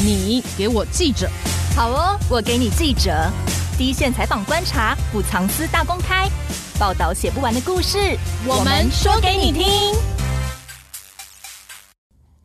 [0.00, 1.28] 你给我记者，
[1.74, 3.28] 好哦，我给你记者，
[3.76, 6.28] 第一线采访观察，不藏私大公开，
[6.78, 7.98] 报道写不完的故事，
[8.46, 9.66] 我们说给你听。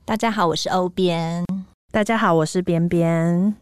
[0.04, 1.46] 大家好，我是欧编。
[1.92, 3.56] 大家好，我是边边。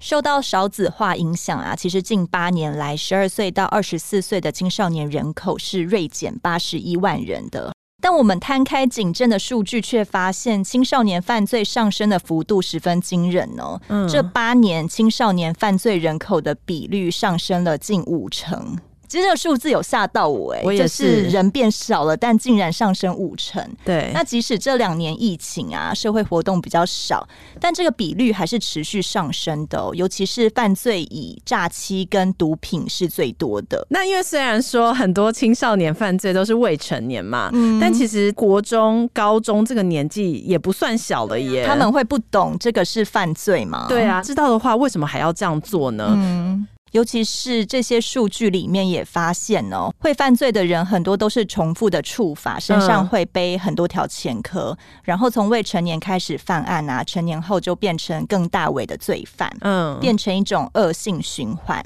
[0.00, 7.72] 受到少子化影响啊，其实近八年来，十二岁到二十四岁的青少年人口是锐减八十一万人的。
[8.08, 13.80] 但我们摊开警政的数据，却发现青少年犯罪上升的幅度十分惊人哦。
[13.88, 18.78] 嗯，这八年青少年犯罪人口的比率上升了近五成。
[19.08, 23.62] 其实这个数字有吓到我哎、欸，我也是，就是人变少了，但竟然上升五成。
[23.84, 27.26] 对，那即使这两年疫情啊，社会活动比较少，
[27.60, 29.92] 但这个比率还是持续上升的哦。
[29.94, 33.86] 尤其是犯罪以诈欺跟毒品是最多的。
[33.90, 41.64] 那因为虽然说很多青少年犯罪都是未成年嘛，嗯，但其实国中、高中这个年纪也不算小了耶。
[41.66, 43.86] 他们会不懂这个是犯罪吗？
[43.88, 46.12] 对啊，知道的话为什么还要这样做呢？
[46.16, 46.66] 嗯。
[46.92, 61.84] 尤其是这些数据里面也发现哦，会犯罪的人很多都是重复的触法，身上会背很多条前科，嗯、然后从未成年开始犯案啊，成年后就变成更大尾的罪犯，嗯，变成一种恶性循环。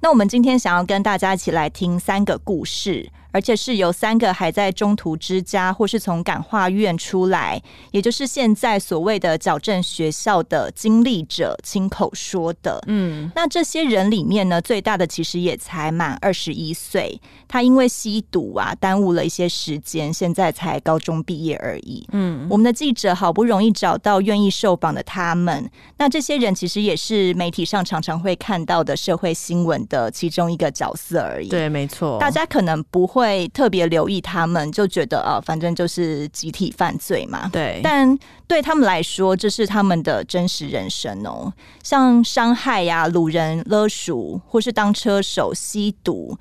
[0.00, 3.10] 那我们今天想要跟大家一起来听三个故事。
[3.34, 7.60] 而且是由三个还在中途之家或是从感化院出来，
[7.90, 12.80] 也就是现在所谓的矫正学校的经历者亲口说的。
[12.86, 22.06] 嗯，那这些人里面呢，最大的其实也才满二十一岁，他因为吸毒啊，耽误了一些时间，现在才高中毕业而已。
[22.12, 31.48] 嗯，我们的记者好不容易找到愿意受访的他们，那这些人其实也是媒体上常常会看到的社会新闻的其中一个角色而已。
[31.48, 33.23] 对，没错，大家可能不会。
[33.24, 37.48] 会特别留意他们，就觉得啊，反正就是集体犯罪嘛。
[37.50, 41.52] 对，但对他们来说，这是他们的真实人生哦。
[41.82, 46.36] 像伤害呀、啊、掳人勒赎，或是当车手吸毒，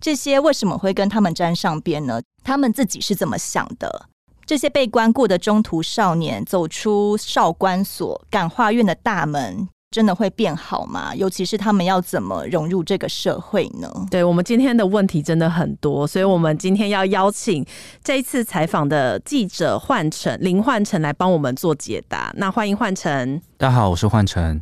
[0.00, 2.22] 这些为什么会跟他们沾上边呢？
[2.44, 4.06] 他们自己是怎么想的？
[4.46, 9.68] 这些被关过的中途少年，走出少管所感化院的大门。
[9.92, 11.14] 真的会变好吗？
[11.14, 13.88] 尤其是他们要怎么融入这个社会呢？
[14.10, 17.64] 对，我们今天的问题真的很多，所以我们今天要邀请
[18.02, 22.32] 这一次采访的记者焕成林焕成来帮我们做解答。
[22.38, 23.40] 那欢迎焕成。
[23.58, 24.60] 大家好，我是焕成。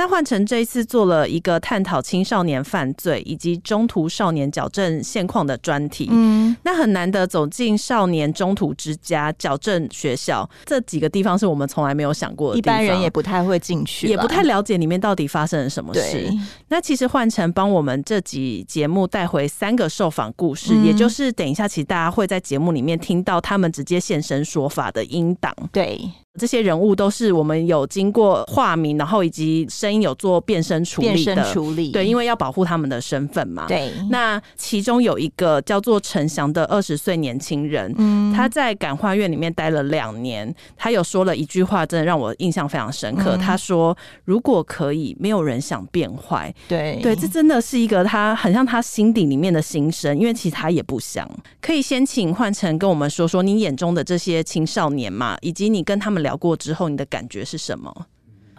[0.00, 6.08] 那换成这一次做了一个探讨青少年犯罪以及中途少年矫正现况的专题。
[6.10, 16.32] 嗯，那很难得走进少年中途之家矫正学校这几个地方，是我们从来没有想过的，一般人也不太会进去，也不太了解里面到底发生了什么事。
[16.68, 25.54] 那其实换成帮我们这集节目带回三个受访故事，嗯、也就是等一下其实大家会在节目里面听到他们直接现身说法的音档。
[25.70, 26.00] 对。
[26.38, 31.14] 这些人物都是我们有经过化名，然后以及声音有做变声处理的。
[31.14, 33.66] 变声处理，对，因为要保护他们的身份嘛。
[33.66, 33.92] 对。
[34.10, 43.36] 那其中有一个叫做陈翔的二十岁年轻人，嗯，他在感化院里面待了两年，他有说了一句话，真的让我印象非常深刻。
[43.36, 51.28] 嗯、他说：“如果可以，没有人想变坏。”对，对，这真的是一个他很像他心底里面的心声，因为其实他也不想。
[51.60, 56.19] 可以先请换成跟我们说说你眼中的这些青少年嘛，以及你跟他们。
[56.20, 58.06] 聊过之后，你的感觉是什么？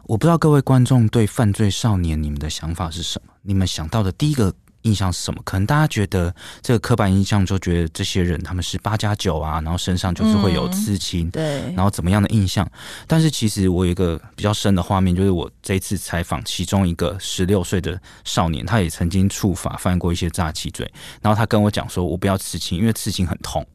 [0.05, 3.33] 我不知道各位观众对犯罪少年，你们的想法是什么？
[3.43, 5.39] 你们想到的第一个印象是什么？
[5.45, 12.69] 可能大家觉得这个刻板印象，就觉得这些人他们是八加九啊，然后身上就是会有刺青，嗯、对，然后怎么样的印象？
[13.07, 23.65] 但是其实我有一个比较深的画面，就是我这一次采访其中一个十六岁的少年，他也曾经触法犯过一些诈欺罪，然后他跟我讲说：“我不要刺青，因为刺青很痛。”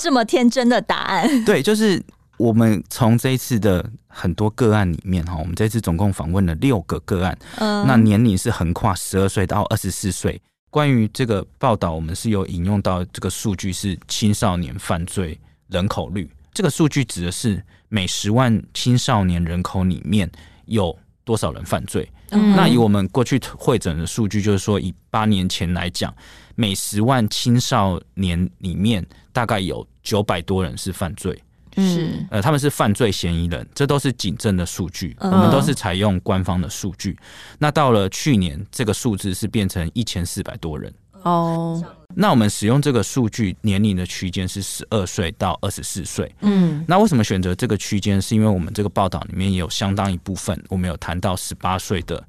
[0.00, 2.02] 这么天真的答案，对，就是。
[2.36, 10.40] 我们从这一次的很多个案里面哈，我们这次总共访问了六个个案，嗯，那年龄是横跨十二岁到二十四岁。
[10.70, 20.28] 关于这个报道，我们是有引用到这个数据是青少年犯罪人口率，这个数据指的是每十万青少年人口里面
[20.66, 22.10] 有多少人犯罪。
[22.30, 26.12] 嗯，那以我们过去会诊的数据，就是说以八年前来讲，
[26.56, 31.40] 每十万青少年里面大概有九百多人是犯罪。
[31.76, 37.18] 是，呃，他们是犯罪嫌疑人，这都是警政的数据，我们都是采用官方的数据。
[37.58, 40.92] 那到了去年，这个数字是变成一千四百多人
[41.22, 41.82] 哦。
[42.16, 46.32] 那我们使用这个数据，年龄的区间是十二岁到二十四岁。
[46.40, 48.22] 嗯，那为什么选择这个区间？
[48.22, 52.22] 是因为我们这个报道里面也有相当一部分，我们有谈到十八岁的。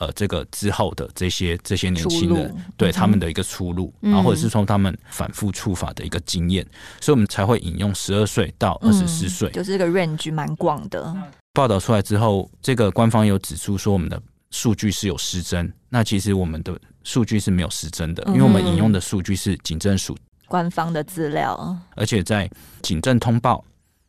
[0.00, 11.14] 呃，这个之后的这些这些年轻人，对、嗯、他们的一个出路，然后或者是从他们反复触法的一个经验，嗯、所以我们才会引用十二岁到二十四岁，就是这个 range 蛮广的。
[11.52, 14.18] 报道出来之后，这个官方有指出说我们的
[14.50, 15.70] 数据是有失真。
[15.90, 22.50] 那其实我们的数据是没有失真的，因为我们引用的数据是警政署官方的资料，而且在
[22.80, 23.62] 警政通报、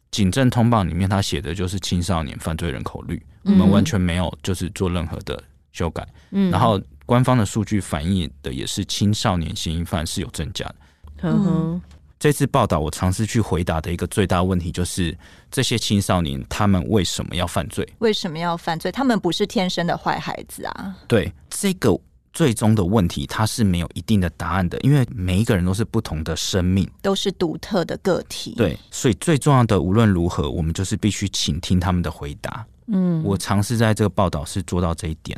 [0.10, 6.08] 警政通报里面，他写的就是青少年犯罪人口率，我们完全没有就是做任何的修改。
[6.32, 10.76] 嗯，然后官方的数据反映的也是青少年嫌疑犯是有增加的。
[11.24, 11.82] 嗯哼。
[12.20, 15.18] 这次报道，我尝试去回答的一个最大问题就是：
[15.50, 17.84] 这些青少年他们为什么要犯罪？
[17.98, 18.92] 为什么要犯罪？
[18.92, 20.96] 他们不是天生的坏孩子啊！
[21.08, 22.00] 对，这个
[22.32, 28.54] 最终的问题，它是没有一定的答案的，因为每一个人都是不同的生命，都是独特的个体。
[28.56, 32.64] 对，所以最重要的，无论如何，我们就是必须倾听他们的回答。
[32.86, 35.36] 嗯，我尝试在这个报道是做到这一点。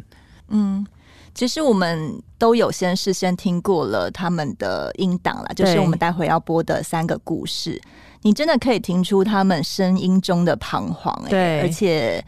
[0.50, 0.86] 嗯。
[1.36, 7.82] 其实我们都有先事先听过了他们的音档了，就是我们待会要播的三个故事，
[8.22, 12.24] 你真的可以听出他们声音中的彷徨，欸，对，而且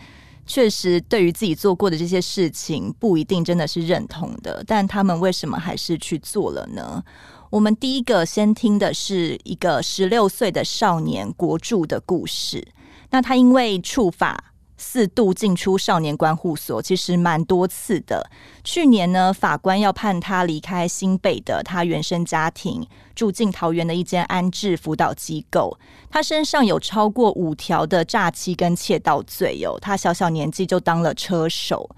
[0.47, 7.03] 确实对于自己做过的这些事情不一定真的是认同的，但他们为什么还是去做了呢？
[7.51, 12.67] 我们第一个先听的是一个十六岁的少年国柱的故事，
[13.11, 14.54] 那他因为触法。
[14.77, 18.29] 四度进出少年观护所，其实蛮多次的。
[18.63, 22.85] 去年呢，法官要判他离开新北的他原生家庭，
[23.15, 25.77] 住进桃园的一间安置辅导机构。
[26.09, 29.77] 他身上有超过五条的诈欺跟窃盗罪哟。
[29.79, 31.89] 他小小年纪就当了车手。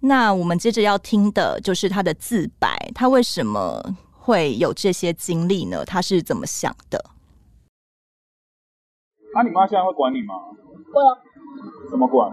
[0.00, 3.82] 那我们接着要听的就是他的自白，他为什么
[4.12, 5.84] 会有这些经历呢？
[5.84, 7.04] 他是怎么想的？
[9.34, 10.34] 那、啊、你妈现在会管你吗？
[10.92, 11.29] 会啊。
[11.90, 12.30] 怎么管？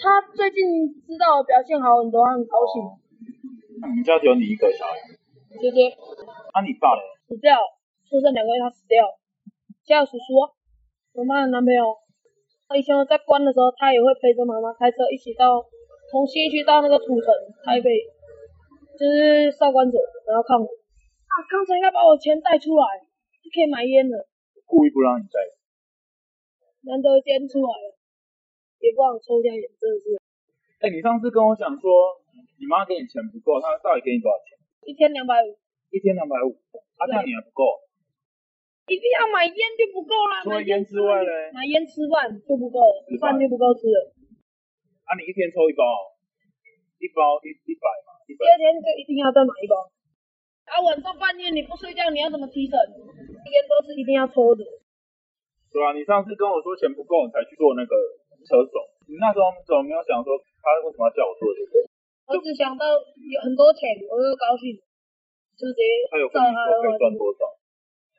[0.00, 2.80] 他最近知道我表现好很多，他很高兴。
[3.76, 4.96] 你们家只有你一个小孩？
[5.60, 5.92] 姐姐。
[5.92, 7.02] 那、啊、你爸呢？
[7.28, 7.60] 死掉，
[8.08, 9.04] 出生两个月他死掉。
[9.84, 10.48] 家有叔叔，
[11.12, 11.84] 我妈的男朋友。
[12.68, 15.62] 他以前我在关的时候，他也会陪着妈妈开车一起到
[16.10, 17.28] 从新区到那个土城
[17.62, 17.92] 台北，
[18.98, 20.64] 就是少管所，然后看我。
[20.64, 22.84] 啊，刚才应该把我钱带出来，
[23.44, 24.26] 就可以买烟了。
[24.64, 25.36] 故意不让你带。
[26.88, 27.95] 难得烟出来了。
[28.78, 30.04] 别不让抽下眼，真的是。
[30.80, 31.88] 哎、欸，你上次跟我讲说，
[32.60, 34.56] 你妈给你钱不够，她到底给你多少钱？
[34.84, 35.56] 一天两百五。
[35.94, 36.50] 一天两百五，
[36.98, 37.62] 啊，这样你还不够？
[38.90, 40.42] 一定要买烟就不够啦。
[40.42, 41.30] 除了烟之外呢？
[41.54, 42.78] 买烟吃饭就不够，
[43.08, 44.12] 吃饭就不够吃了。
[45.06, 45.82] 啊，你一天抽一包？
[46.98, 48.18] 一包一一百嘛？
[48.26, 48.44] 一百。
[48.44, 49.88] 第二天就一定要再买一包。
[50.66, 52.74] 啊，晚上半夜你不睡觉，你要怎么提神？
[52.76, 54.66] 烟都是一定要抽的。
[55.70, 57.94] 对啊，你上次跟我说钱不够，你才去做那个。
[58.46, 58.74] 车手，
[59.10, 61.82] 你那时候怎么没有想说他为什么要叫我做这个？
[62.30, 64.78] 我只想到有很多钱，我就高兴，
[65.58, 65.82] 就直接。
[66.10, 67.42] 他有跟你说可以赚多少？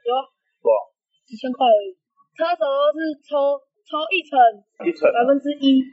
[0.03, 0.11] 有。
[0.59, 0.91] 多少？
[1.23, 1.95] 几千块而已。
[2.35, 2.63] 车手
[2.95, 4.35] 是抽抽一成，
[4.83, 5.83] 一成百分之一，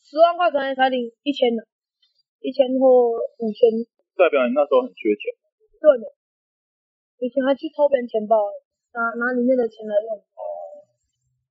[0.00, 1.60] 十万块可能才领一千呢，
[2.40, 3.68] 一千或五千。
[4.16, 5.32] 代表你那时候很缺钱。
[5.80, 6.04] 对的。
[7.20, 8.36] 以前还去偷别人钱包，
[8.92, 10.08] 拿拿里面的钱来用。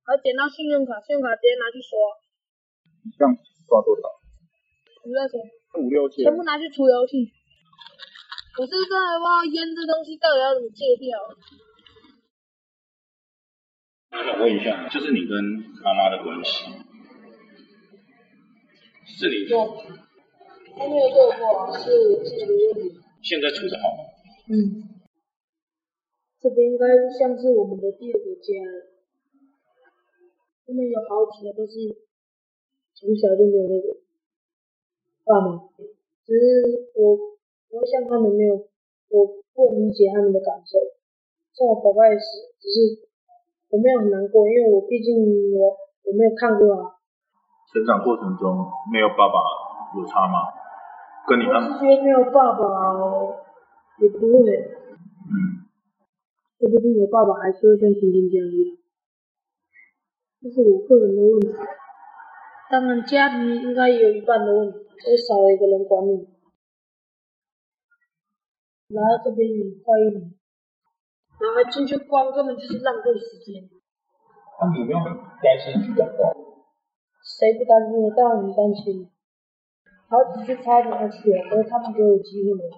[0.04, 1.96] 还捡到信用卡，信用卡直接拿去刷。
[3.16, 3.32] 这样
[3.68, 4.08] 刷多少？
[5.04, 5.40] 五六千。
[5.80, 6.24] 五六千。
[6.24, 7.32] 全部拿去出游戏。
[8.60, 11.18] 我是真的不知道烟这东西到底要怎么戒掉。
[14.12, 15.42] 我想问一下，就是你跟
[15.82, 16.70] 妈妈的关系，
[19.06, 19.82] 是你做？
[20.76, 23.00] 我没有做过，是我自己的问题。
[23.22, 24.04] 现在处得好吗？
[24.52, 24.84] 嗯。
[26.40, 26.86] 这边应该
[27.18, 28.52] 像是我们的第二个家。
[30.66, 31.72] 后面有好几个都是
[32.94, 34.00] 从小就没有那个
[35.24, 35.68] 爸妈，
[36.24, 37.16] 只是我
[37.68, 38.54] 不会像他们没有，
[39.08, 40.78] 我不理解他们的感受。
[41.52, 42.24] 像我爸爸也是，
[42.58, 43.08] 只是
[43.70, 45.20] 我没有很难过，因为我毕竟
[45.54, 46.96] 我我没有看过啊。
[47.72, 49.36] 成长过程中没有爸爸
[49.96, 50.48] 有差吗？
[51.28, 51.68] 跟你他们？
[51.68, 52.64] 我是觉得没有爸爸
[54.00, 54.50] 也不会，
[55.28, 55.64] 嗯，
[56.58, 58.46] 说不定有爸爸还是会像今天这样。
[60.44, 61.48] 这是我个人的问题，
[62.68, 66.28] 当然家庭应该也有一半的问题，所以少了一个人管理。
[68.92, 70.36] 来到这边也快一年，
[71.40, 73.70] 然后进去关，根本就是浪费时间。
[74.60, 76.36] 那你不用很担心去感冒？
[77.24, 77.96] 谁不担心？
[77.96, 79.08] 我当然很担心。
[80.12, 82.68] 好几次差点要去了，可是他们给我机会了。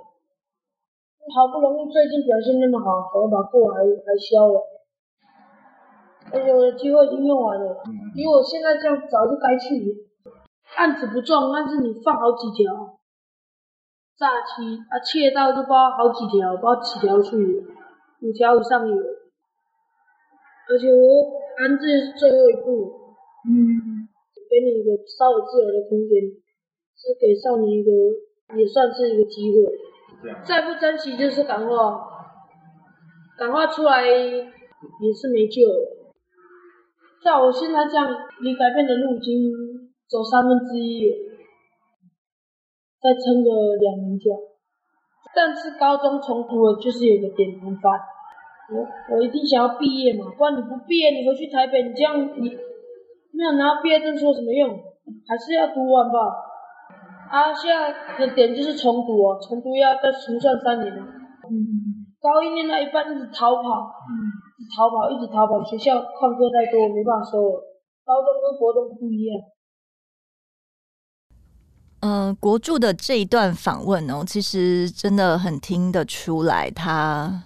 [1.35, 4.63] 好不容易最近表现那么好，怎么把货还还销了？
[6.33, 7.83] 而且我的机会已经用完了，
[8.15, 10.05] 比我现在这样早就该去。
[10.77, 12.99] 案子不重，但是你放好几条，
[14.19, 17.65] 诈欺啊窃盗就包好几条，包几条去，
[18.21, 18.97] 五条以上有。
[20.69, 23.15] 而且我安置是最后一步，
[23.49, 24.09] 嗯，
[24.51, 26.21] 给你一个稍微自由的空间，
[26.97, 27.93] 是给少年一个
[28.59, 29.57] 也算是一个机会。
[30.45, 32.09] 再不珍惜就是感化，
[33.39, 36.06] 感化出来也是没救了。
[37.23, 38.07] 像我现在这样，
[38.41, 39.51] 离改变的路已经
[40.09, 41.13] 走三分之一了，
[43.03, 44.31] 再撑个两年就。
[45.35, 47.91] 但是高中重读了，就是有个点难发。
[48.73, 52.51] 我我一定想要毕业嘛，不然你不毕业，你回去台北，你这样你
[53.33, 54.71] 没有拿到毕业证书有什么用？
[55.27, 56.19] 还是要读完吧。
[57.31, 60.95] 啊，现在的点就是重读哦，重读要再重算三年。
[60.95, 63.91] 嗯，高一念到一半一直逃跑。
[64.11, 64.36] 嗯。
[64.75, 67.63] 逃跑，一直逃跑，学校旷课太多，没办法收了。
[68.05, 69.43] 高中跟国中不一样。
[72.01, 77.45] 嗯、呃，国柱的这一段访问哦，其实真的很听得出来，他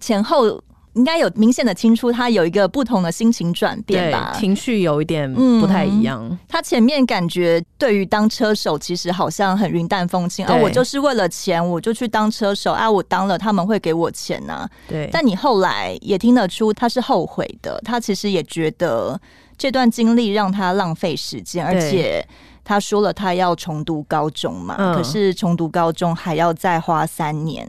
[0.00, 0.62] 前后。
[0.98, 6.26] 应该有明显的听出他有一个不同的心情转变吧，情绪有一点不太一样。
[6.28, 14.70] 嗯、他前面感觉对于当车手其实好像很云淡风轻，啊，我就是为了钱我就去当车手啊，我当了他们会给我钱呐，啊。
[14.88, 19.18] 对，但你后来也听得出他是后悔的，他其实也觉得
[19.56, 22.26] 这段经历让他浪费时间，而且
[22.64, 27.68] 他说了他要重读高中嘛，嗯，可是重读高中还要再花三年。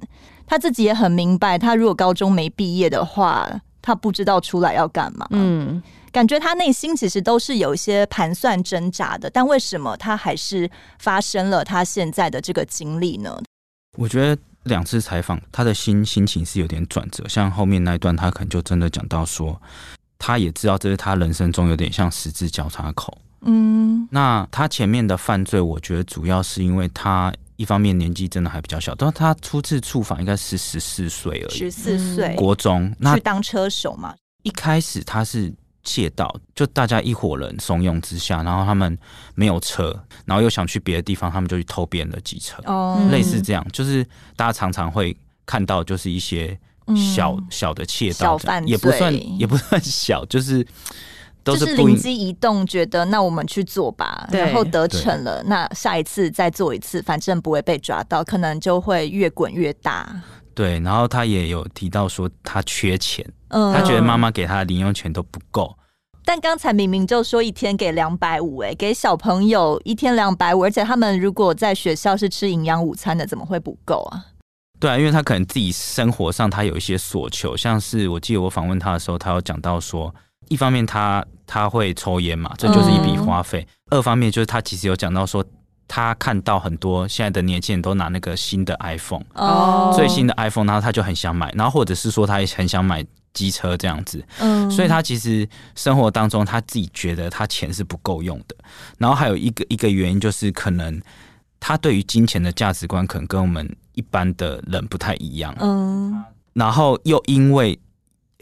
[0.50, 3.48] 他自己也很明白，他如果高中没毕业的话，
[3.84, 5.28] 他不知道出来要干嘛。
[5.30, 5.80] 嗯，
[6.12, 13.40] 感觉他内心其实都是有一些盘算挣扎的，但为什么他还是发生了他现在的这个经历呢？
[13.96, 17.28] 我觉得两次采访，他的心心情是有点转折。
[17.28, 19.62] 像后面那一段，他可能就真的讲到说，
[20.18, 23.16] 他也知道这是他人生中有点像十字交叉口。
[23.42, 27.32] 嗯，那他前面的犯罪，我觉得主要是因为他。
[27.60, 32.34] 一方面年纪真的还比较小，但是他初次触法应该是十四岁而已，十四岁。
[32.36, 34.16] 国中，那去当车手嘛。
[34.44, 38.98] 一开始他是窃盗，就大家一伙人怂恿之下，然后他们
[39.36, 44.06] 没有车，然后又想去别的地方，他们就去偷别人的机车，哦，类似这样，就是
[44.38, 45.14] 大家常常会
[45.46, 46.58] 看到，就是一些
[47.14, 50.66] 小、嗯、小的窃盗，也不算也不算小，就是。
[51.46, 60.08] 就是灵机一动，觉得那我们去做吧，然后得逞了，那下一次再做一次，反正不会被抓到，可能就会越滚越大。
[60.54, 65.76] 对，然后他也有提到说他缺钱，嗯，他觉得妈妈给他的零用钱都不够。
[66.26, 74.26] 但刚才明明就说一天给两百五，哎，给小朋友一天两百五，而且他们如果在学校是吃营养午餐的，怎么会不够啊？
[74.80, 80.14] 对啊，因为他可能自己生活上他有一些所求，像是我记得我访问他的时候，他有讲到说。
[80.50, 83.62] 一方面他他会抽烟嘛，这就是一笔花费。
[83.62, 83.98] 嗯。
[83.98, 85.44] 二方面就是他其实有讲到说，
[85.88, 93.04] 他看到很多现在的年轻人都拿那个新的 iPhone，哦，最新的 iPhone，然后他就很想买，然后或者是说他也很想买
[93.34, 94.24] 机车这样子。
[94.40, 98.56] 嗯，所以他其实生活当中他自己觉得他钱是不够用的。
[99.00, 101.02] 然后还有一个一个原因就是可能
[101.60, 105.56] 他对于金钱的价值观可能跟我们一般的人不太一样。
[105.60, 107.80] 嗯，然后又因为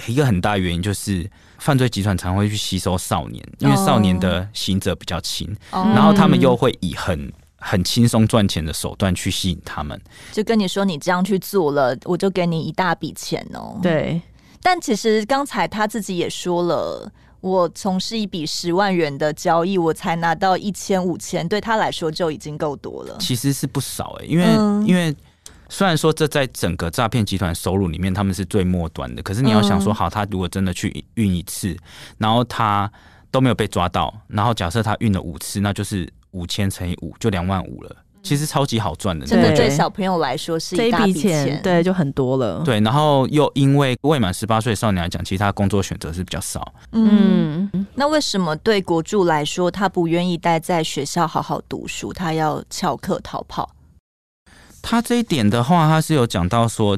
[0.06, 1.30] 一个很大原因就是。
[1.60, 5.84] 犯罪集团常会去吸收少年，因为少年的刑责比较轻，oh.
[5.88, 10.00] 然后他们又会以很很轻松赚钱的手段去吸引他们，
[10.32, 13.80] 就跟你说你这样去做了，我就给你一大笔钱哦。
[13.82, 14.22] 对，
[14.62, 17.12] 但其实刚才他自己也说了，
[17.42, 23.18] 我从事一笔十万元的交易，我才拿到一千五千，对他来说就已经够多了。
[23.20, 25.14] 其实是不少哎、欸，因为、嗯、因为。
[25.70, 31.76] 虽然说这在整个诈骗集团收入里面，他们是最末端的，可是你要想说，好，他如果真的去运一次，
[32.18, 32.92] 然后他
[33.32, 37.96] 都没有被抓到，然后假设他运了五次，那就是五千乘以五，就两万五了。
[38.24, 42.62] 其实超级好赚的，真的对小朋友来说是一大笔钱，对，就很多了。
[42.66, 46.74] 对，然后又因为未满十八岁少年来讲，其他工作选择是比较少。
[46.92, 53.70] 嗯，那为什么对国柱来说，他不愿意待在学校好好读书，他要翘课逃跑？
[54.90, 56.98] 他这一点的话，他是有讲到说，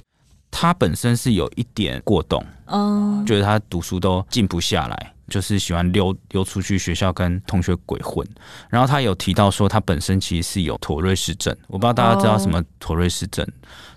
[0.52, 8.24] 他本身是有一点过动，嗯，觉得他读书都静不下来，就是喜欢溜溜出去学校跟同学鬼混。
[8.70, 13.44] 然后他有提到说，他本身其实是有妥瑞氏症，我不知道大家知道什么妥瑞氏症。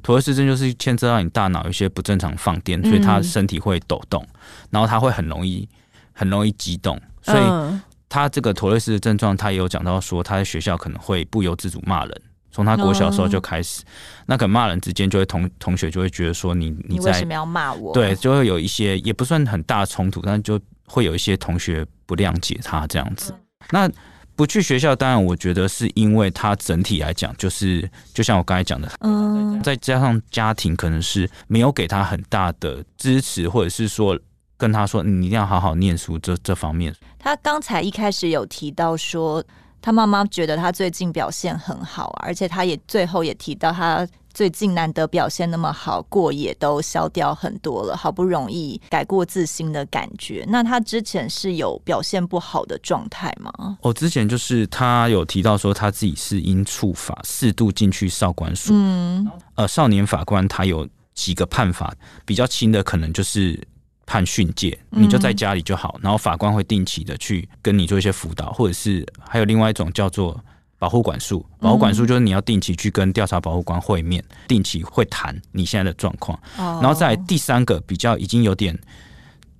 [0.02, 4.26] 妥瑞氏症就是牵涉到你大脑有些不正常放电，所以他身体会抖动，
[4.70, 5.68] 然后他会很容易
[6.14, 7.42] 很容易激动，所以
[8.08, 12.22] 他这个妥瑞氏的症状，他也有讲到说，他在学校可能会不由自主骂人。
[12.52, 13.82] 从他国小时候就开始，
[14.26, 17.92] 那可能骂人之间就会同同学就会觉得说你你在你为什么要骂我？
[17.92, 23.34] 对，就会有一些也不算很大的冲突，但就会有一些同学不谅解他这样子。
[23.70, 23.90] 那
[24.34, 34.18] 不去学校，当然我觉得是因为他整体来讲，就是就像我刚才讲的，嗯，再加上家庭可能是没有给他很大的支持，或者是说
[34.56, 36.94] 跟他说你一定要好好念书这这方面。
[37.18, 39.44] 他刚才一开始有提到说，
[39.82, 44.08] 他妈妈觉得他最近表现很好，而且他也最后也提到他。
[44.34, 50.42] 最近难得表现那么好，过也都消掉很多了，好不容易改过自新的感觉。
[50.48, 53.76] 那他之前是有表现不好的状态吗？
[53.82, 58.74] 哦，之前就是他有提到说他自己是因触法四度进去少管所。
[58.74, 63.62] 嗯，呃，少年法官他有几个判法，比较轻的可能就是
[64.06, 70.38] 判训诫，你就在家里就好，然后法官会定期的去跟你做一些辅导，或者是还有另外一种叫做。
[70.78, 76.36] 保护管束，保护管束就是你要定期去跟调查保护官会面，定期会谈你现在的状况。
[76.56, 78.76] 然后再第三个比较已经有点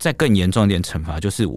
[0.00, 1.48] 再更严重一点惩罚，就是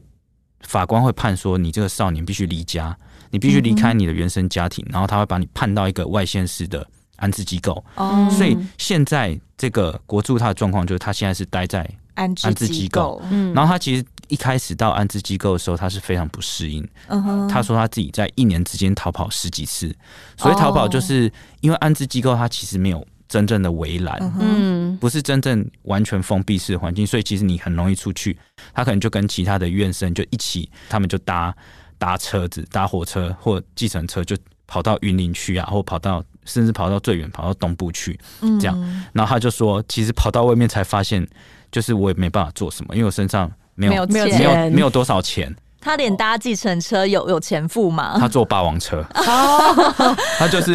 [0.60, 2.96] 法官会判说你这个少年必须离家，
[3.32, 7.84] 你必须离开你的原生家庭，然后他会把你判到一个外县市的安置机构。
[8.30, 13.22] 所以现在这个国柱他的状况就是他现在是待在安置机构，
[13.54, 14.04] 然后他其实。
[14.28, 16.84] 一开始到安置机构的时候，他是非常不适应。
[17.08, 17.48] Uh.
[17.48, 19.96] 他说他自己在一年之间逃跑十几次，
[20.36, 21.32] 所以逃跑就是
[21.62, 24.98] 因为安置机构它其实没有真正的围栏，嗯、uh，huh.
[24.98, 28.36] 不是真正完全封闭式的环境，所以其实你很容易出去。
[28.74, 31.56] 他可能就跟其他的院生就一起，他们就搭
[32.00, 38.20] 搭车子、搭火车或计程车，就跑到云林区啊，或跑到甚至跑到最远跑到东部去，
[38.60, 38.76] 这样。
[38.76, 39.04] Uh.
[39.14, 41.28] 然后他就说，其实跑到外面才发现，
[41.76, 43.52] 就是我也没办法做什么，因为我身上。
[43.78, 48.16] 没有没有没有没有多少钱，他连搭计程车有有钱付吗？
[48.18, 49.04] 他坐霸王车，
[50.40, 50.74] 他就是，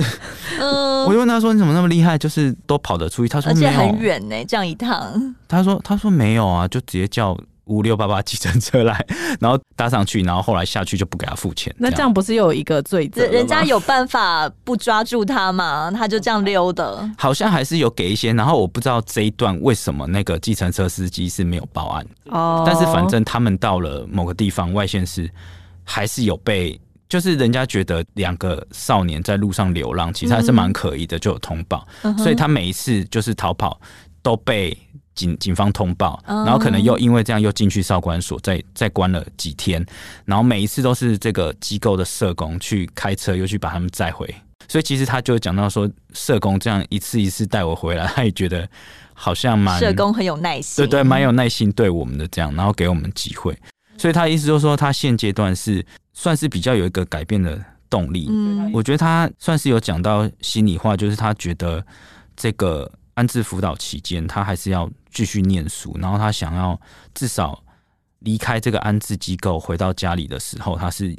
[0.61, 2.19] 嗯，我就问他说：“你怎么那么厉害？
[2.19, 7.35] 就是都跑得出去？”他说：“而且，很远呢，这样一趟。”他说：“他说没有啊，就直接叫。”
[7.71, 9.07] 五六八八计程车来，
[9.41, 11.73] 然后搭上去，然后后来下去就不给他付钱。
[11.79, 13.25] 那这样不是又有一个罪责？
[13.27, 15.89] 人家有办法不抓住他吗？
[15.93, 17.09] 他就这样溜的。
[17.17, 22.05] 好像还是有给一些，然后我不知道这一段为什么那个计程车司机是没有报案。
[22.27, 25.31] 哦，但是反正他们到了某个地方外县市，
[25.85, 31.87] 还是有被，就是人家觉得两个少年在路上流浪，其实还是蛮可疑的，就有通报。
[32.02, 33.80] 嗯、所以他每一次就是逃跑
[34.23, 34.76] 都被。
[35.21, 39.85] 警警方通报，然后可能又因为这样又进去少管所，再再关了几天，
[40.25, 44.35] 然后每一次都是这个机构的社工去开车又去把他们载回，
[44.67, 48.67] 所以其实他就讲到说，社工这样一次一次带我回来，他也觉得
[49.13, 53.54] 好像蛮社工很有耐心，对对，蛮有耐心对我们的这样，然后给我们机会，
[53.99, 58.26] 所以他意思就是说，他现阶段是算是比较有一个改变的动力。
[58.30, 61.85] 嗯，我觉得他算是有讲到心里话，就是他觉得
[62.35, 62.91] 这个。
[63.15, 66.80] 安置辅导期间，他还是要继续念书，然后他想要
[67.14, 67.62] 至少
[68.20, 71.16] 离开这个安置机构，回到家里的时候，他是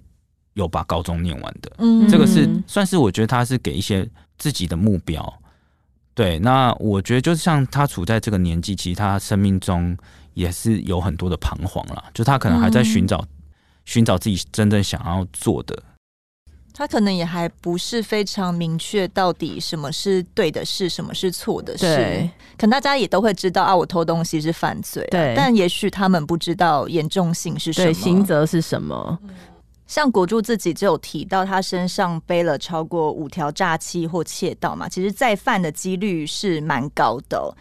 [0.53, 1.71] 有把高中念完的。
[1.77, 5.41] 嗯，这个是算是我觉得他是给一些自己的目标。
[6.13, 9.97] 对，那我觉得就是像他处在这个年纪，其实他生命中
[10.33, 13.25] 也是有很多的彷徨啦，就他可能还在寻找
[13.85, 15.83] 寻找自己真正想要做的。
[16.81, 22.27] 他可能也还不是非常明确，到底什么是对的事，什么是错的事。
[22.57, 25.07] 可能大家也都会知道啊，我偷东西是犯罪。
[25.11, 29.19] 对，但也许他们不知道严重性是什么，刑责是什么。
[29.85, 37.55] 像国柱自己就有提到，他身上背了超过五条诈欺或窃盗嘛，其实再犯的几率是蛮高的。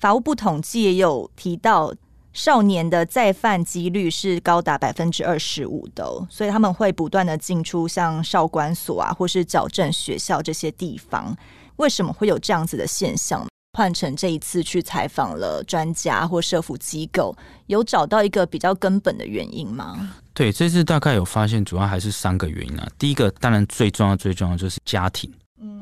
[0.00, 1.94] 法务部统计也有提到。
[2.34, 11.34] 少年的再犯几率是高达百分之二十五的，所以他们会不断的进出像少管所啊，或是矫正学校这些地方。
[11.76, 13.46] 为什么会有这样子的现象？
[13.76, 20.14] 换成这一次去采访了专家或社福机构，有找到一个比较根本的原因吗？
[20.32, 22.88] 对，这次大概有发现，主要还是三个原因啊。
[22.98, 25.32] 第一个，当然最重要、最重要就是家庭。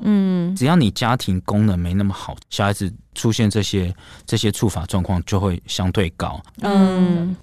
[0.03, 3.95] 嗯，只要你家庭功能没那么好，小孩子出现这些
[4.27, 6.41] 这些触法状况就会相对高。
[6.61, 7.37] 嗯，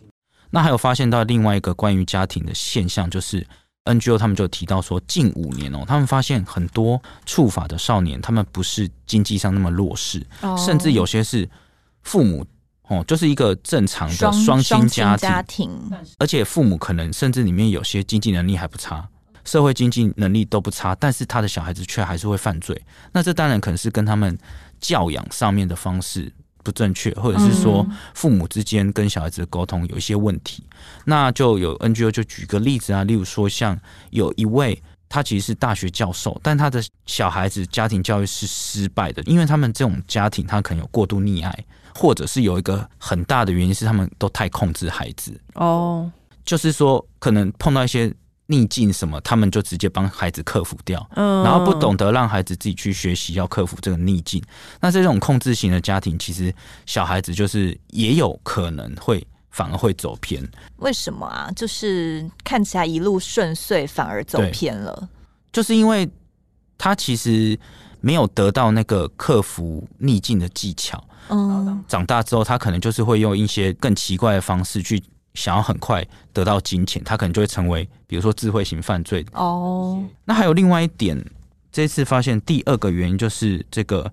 [0.50, 3.46] 那还有发现到另外一个关于家庭的现象，就是
[3.86, 11.50] NGO 他们就提到说，近五年哦，他们发现很多触法的少年，他们不是经济上那么弱势，哦、甚至有些是
[12.04, 12.46] 父母
[12.88, 15.72] 哦，就是一个正常的双亲家庭，家庭。
[16.18, 19.08] 而且父母可能甚至里面有些经济能力还不差。
[19.50, 22.80] 社会经济能力都不差，但是他的小孩子却还是会犯罪。
[23.12, 24.38] 那这当然可能是跟他们
[24.80, 26.32] 教养上面的方式
[26.64, 27.84] 不正确，或者是说
[28.14, 30.64] 父母之间跟小孩子的沟通有一些问题。
[31.04, 33.76] 那就有 NGO 就举个例子啊，例如说像
[34.12, 45.36] 有一位他其实是大学教授，但他的小孩子家庭教育是失败的，因为他们这种家庭他可能有过度溺爱，或者是有一个很大的原因是他们都太控制孩子。
[45.56, 46.12] 哦，
[46.46, 48.14] 就是说可能碰到一些。
[48.52, 54.42] 逆境什么，他们就直接帮孩子克服掉，嗯，然后不懂得让孩子自己去学习，要克服这个逆境。
[54.82, 56.52] 那这种控制型的家庭，其实
[56.88, 60.44] 小孩子就是也有可能会反而会走偏。
[60.78, 61.52] 为什么啊？
[61.56, 65.08] 就是看起来一路顺遂，反而走偏了。
[65.54, 66.10] 就是因为
[66.76, 67.58] 他其实
[68.02, 71.04] 没有得到那个克服逆境的技巧。
[71.30, 75.00] 嗯，长大之后，他可能就是会用一些更奇怪的方式去
[75.34, 79.26] 想要很快得到金钱，他可能就会成为比如说智慧型犯罪。
[79.34, 81.18] 哦，那还有另外一点，
[81.72, 84.12] 这次发现第二个原因就是这个。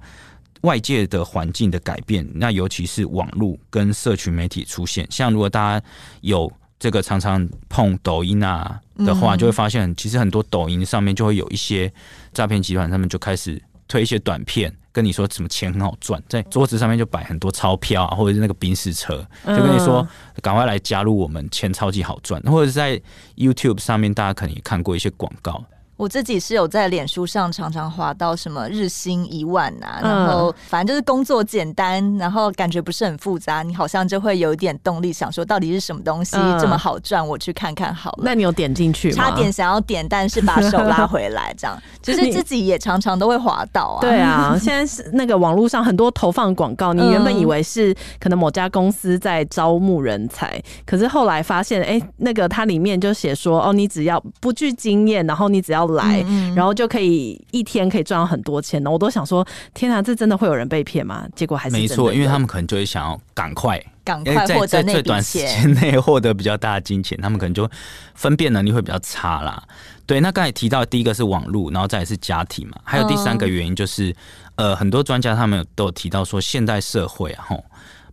[0.63, 5.87] 外界的环境的改变，那尤其是网络跟社群媒体出现，像如果大家
[6.23, 11.93] 有这个常常碰抖音啊的话，就会发现其实很多抖音上面就会有一些
[12.33, 20.09] 诈骗集团，他们就开始推一些短片，跟你说什么钱很好赚，在桌子上面就摆很多钞票啊，或者是那个宾士车，就跟你说
[20.41, 22.99] 赶快来加入我们，钱超级好赚，或者是在
[23.37, 25.63] YouTube 上面，大家可能也看过一些广告。
[25.97, 38.23] 我自己是有在脸书上常常滑到什么日薪一万啊，然后反正就是工作简单，然后感觉不是很复杂，你好像就会有一点动力，想说到底是什么东西这么好赚，我去看看好了。
[38.23, 39.17] 那你有点进去吗？
[39.17, 44.01] 差点想要点，但是把手拉回来，这样 其实自己也常常都会滑到啊。
[44.03, 58.91] 对啊，现在是那个网络上很多投放广告，你原本以为是可能某家公司在招募人才，可是后来发现，哎，那个它里面就写说，哦，你只要不具经验，然后你只要来，嗯、然后就可以一天可以赚到很多钱呢。
[58.91, 61.27] 我都想说，天啊，这真的会有人被骗吗？
[61.35, 67.69] 结果还是没错，因为他们可能就会想要赶快、赶快获得在最短时间内获得比较大的金钱，他们可能就
[68.15, 69.63] 分辨能力会比较差啦。
[70.07, 74.11] 对，那刚才提到第一个是网络，然后再来是家庭嘛，还有第三个原因就是，
[74.55, 77.65] 嗯、呃，很多专家他们都有提到说，现代社会啊，吼，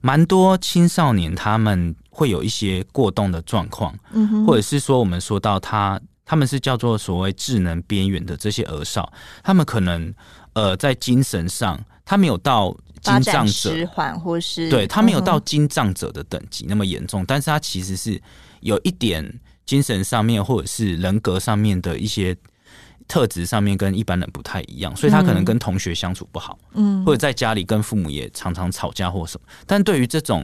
[0.01, 5.99] 蛮多青少年他们会有一些过动的状况，嗯哼，或者是说我们说到他。
[6.33, 10.11] 他们是叫做所谓智能边缘的这些儿少，他们可能
[10.53, 18.19] 呃在精神上，他没有到精障者，迟缓或是对他没有到精障者的等级那么严重，嗯、但是他其实是
[18.61, 19.23] 有一点
[19.63, 22.35] 精神上面或者是人格上面的一些
[23.07, 30.43] 特质上面跟一般人不太一样，所以他可能跟同学相处不好，嗯，或者在家里跟父母也常常吵架或什么，但对于这种。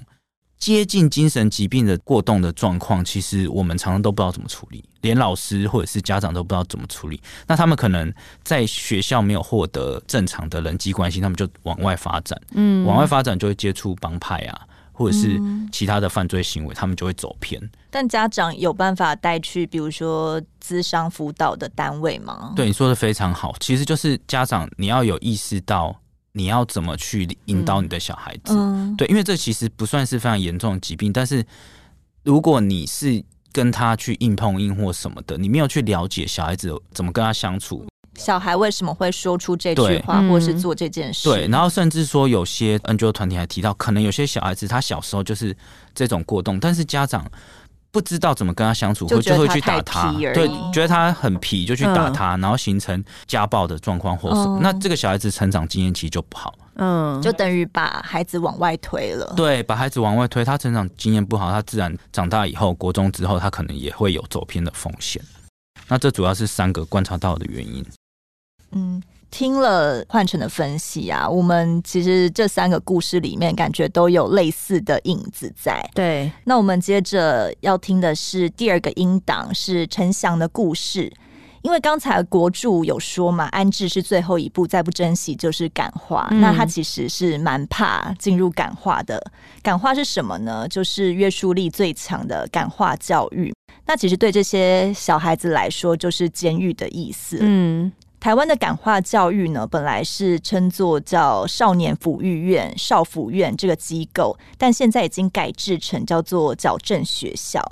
[0.59, 7.19] 接近精神疾病的过动的状况，其实我们常常都不知道怎么处理，连老师或者是家长都不知道怎么处理。
[7.47, 15.39] 那他们可能在学校没有获得正常的人际关系，他们就往外发展，嗯，往外发展就会接触帮派啊，或者是
[15.71, 17.57] 其他的犯罪行为，他们就会走偏。
[17.89, 22.51] 但家长有办法带去，比如说资商辅导的单位吗？
[22.57, 25.95] 对，你说的非常好，其实就是家长你要有意识到。
[26.33, 28.53] 你要怎么去引导你的小孩子？
[28.53, 31.45] 嗯嗯、对，因为这其实不算是非常严重的疾病，但是
[32.23, 41.27] 如果你是跟他去硬碰硬或什么的，你没有去了解小孩子怎么跟他相处，小孩为什么会说出这句话，或是做这件事？
[41.27, 45.55] 对，然后甚至说有些 NGO 团体还提到，可能有些小孩子他小时候就是
[45.95, 47.25] 这种过动，但是家长。
[47.91, 54.59] 不知道怎么跟他相处，就就会去打他，对，觉得他很皮就去打他，嗯、然后形成家暴的状况或什么。
[54.59, 59.33] 嗯、那这个小孩子成长经验其实就不好，嗯，就等于把孩子往外推了。
[59.35, 65.21] 对，把孩子往外推，他成长经验不好，他自然长大以后，国中之后，他可能也会有走偏的风险。
[65.87, 67.85] 那这主要是三个观察到的原因。
[68.71, 69.01] 嗯。
[69.31, 75.87] 听了焕城的分析啊，我们其实这三个故事里面感觉都有类似的影子在。
[75.93, 81.11] 对，那我们接着要听的是第二个音档，是陈翔的故事。
[81.61, 86.25] 因为刚才国柱有说嘛，安置是最后一步，再不珍惜就是感化。
[86.31, 89.21] 嗯、那他其实是蛮怕进入感化的。
[89.61, 90.65] 感化是什么呢？
[90.69, 93.53] 就是约束力最强的感化教育。
[93.85, 97.39] 那其实对这些小孩子来说，就是监狱的意思。
[97.41, 97.91] 嗯。
[98.19, 107.63] 台湾的感化教育呢，本来是称作叫少年抚育院、少抚院这个机构，但现在已经改制成叫做矫正学校。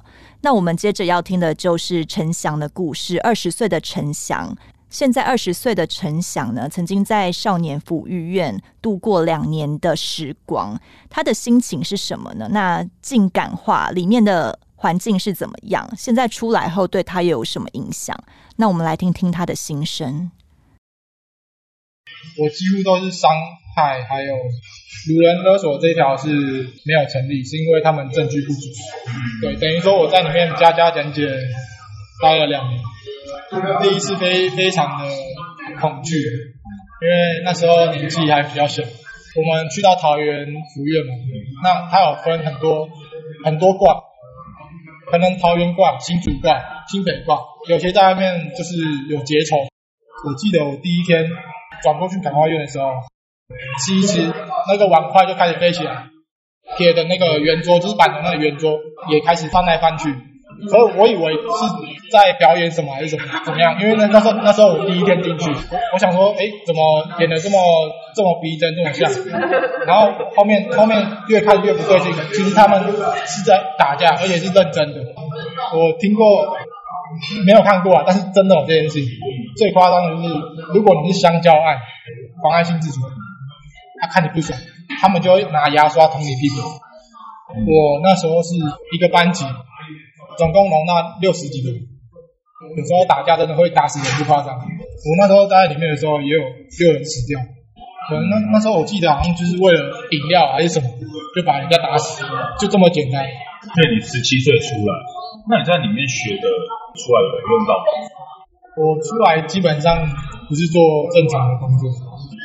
[0.41, 3.19] 那我们接着要听的就是陈翔的故事。
[3.19, 4.55] 二十岁的陈翔，
[4.89, 10.79] 现在二十岁的陈翔呢，曾经在少年抚育院度过两年的时光，
[11.09, 12.47] 他的心情是什么呢？
[12.51, 15.89] 那进感化里面的环境是怎么样？
[15.97, 18.17] 现在出来后对他有什么影响？
[18.55, 20.31] 那我们来听听他的心声。
[22.37, 23.31] 我几乎都是伤
[23.75, 28.59] 害，还有掳人勒索这条是没有成立，是因为他们证据不足。
[29.41, 31.27] 对，等于说我在里面加加减减
[32.21, 32.81] 待了两年，
[33.81, 35.09] 第一次非非常的
[35.79, 38.83] 恐惧，因为那时候年纪还比较小。
[38.83, 41.13] 我们去到桃园福院嘛，
[41.63, 42.89] 那它有分很多
[43.45, 43.95] 很多卦，
[45.11, 47.37] 可能桃园卦、新竹卦、新北卦，
[47.69, 48.75] 有些在外面就是
[49.09, 49.57] 有结仇。
[50.25, 51.29] 我记得我第一天。
[51.81, 52.91] 转过去感化院的时候，
[53.85, 54.33] 其实，
[54.67, 56.07] 那个碗筷就开始飞起来，
[56.77, 60.13] 铁的那个圆桌，就是板的那个圆桌，也开始翻来翻去。
[60.69, 63.79] 所以我以为是在表演什么还是什么怎么样？
[63.79, 67.57] 因为那那时候那时候我第一天进去，我我想说，哎，怎么演的这么
[68.15, 69.07] 这么逼真，这么像？
[69.85, 72.81] 然后后面后面越看越不对劲，其实他们
[73.27, 75.01] 是在打架，而且是认真的。
[75.75, 76.57] 我听过，
[77.45, 79.09] 没有看过啊，但是真的有这件事情。
[79.57, 80.35] 最夸张的就是，
[80.73, 81.77] 如果你是香蕉案，
[82.43, 83.01] 妨碍性自主，
[84.01, 84.57] 他看你不爽，
[85.01, 86.61] 他们就会拿牙刷捅你屁股。
[87.55, 88.55] 我那时候是
[88.93, 89.45] 一个班级。
[90.37, 91.81] 总共容纳六十几个人，
[92.77, 94.53] 有时候打架真的会打死人，不夸张。
[94.55, 96.41] 我那时候待在里面的时候，也有
[96.79, 97.41] 六人死掉。
[98.07, 99.79] 可能那那时候我记得好像就是为了
[100.11, 100.87] 饮料还是什么，
[101.35, 102.23] 就把人家打死，
[102.59, 103.25] 就这么简单。
[103.75, 104.91] 对，你十七岁出来，
[105.49, 106.45] 那你在里面学的
[106.95, 107.85] 出来有用到吗？
[108.77, 110.07] 我出来基本上
[110.47, 111.89] 不是做正常的工作，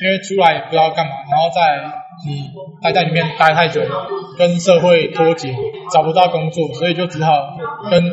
[0.03, 2.03] 因为出来也不知道干嘛，然后在。
[2.25, 2.51] 你
[2.83, 4.07] 待在里面待太久了，
[4.39, 5.53] 跟社会脱节，
[5.93, 7.57] 找不到工作，所以就只好
[7.91, 8.13] 跟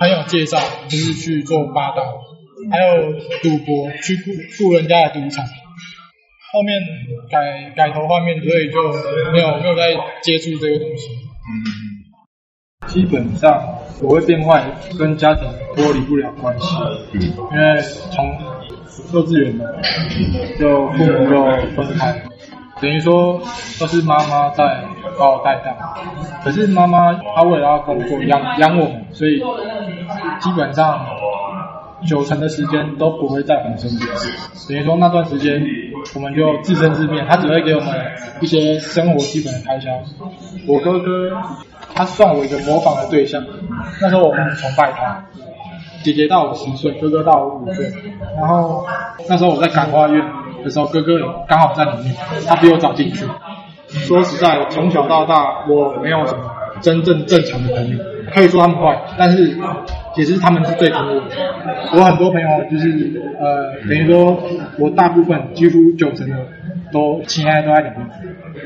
[0.00, 2.02] 朋友介绍，就是去做八道，
[2.72, 5.44] 还有赌博，去雇雇人家的赌场。
[6.50, 6.80] 后面
[7.30, 8.82] 改改头换面，所以就
[9.32, 11.08] 没有没有再接触这个东西。
[11.12, 11.52] 嗯，
[12.86, 13.62] 基本上
[14.02, 14.64] 我会变坏，
[14.98, 16.76] 跟家庭脱离不了关系。
[17.12, 17.20] 嗯，
[17.52, 18.36] 因为从
[19.12, 19.76] 幼稚园的
[20.58, 21.44] 就父母就
[21.76, 22.22] 分开。
[22.80, 23.40] 等于说
[23.78, 24.84] 都是妈妈在
[25.18, 25.94] 把我带大，
[26.42, 29.38] 可是妈妈她为了要工作养养我们，所以
[30.40, 31.06] 基本上
[32.06, 34.08] 九成的时间都不会在我们身边。
[34.68, 35.64] 等于说那段时间
[36.14, 37.94] 我们就自生自灭，她只会给我们
[38.40, 39.90] 一些生活基本的开销。
[40.66, 41.30] 我哥哥
[41.94, 43.42] 他算我一个模仿的对象，
[44.00, 45.24] 那时候我很崇拜他。
[46.02, 47.90] 姐姐大我十岁，哥哥大我五岁，
[48.36, 48.84] 然后
[49.28, 50.24] 那时候我在感化院。
[50.64, 53.26] 的时候，哥哥刚好在里面，他比我早进去。
[53.86, 58.02] 说实在，从小到大我没有什么真正正常的朋友，
[58.32, 59.54] 可以说他们坏，但是
[60.14, 61.36] 其实他们是最疼我的。
[61.92, 62.88] 我很多朋友就是
[63.38, 64.42] 呃，等于说
[64.78, 66.36] 我大部分几乎九成的
[66.90, 68.08] 都亲爱的都在里面。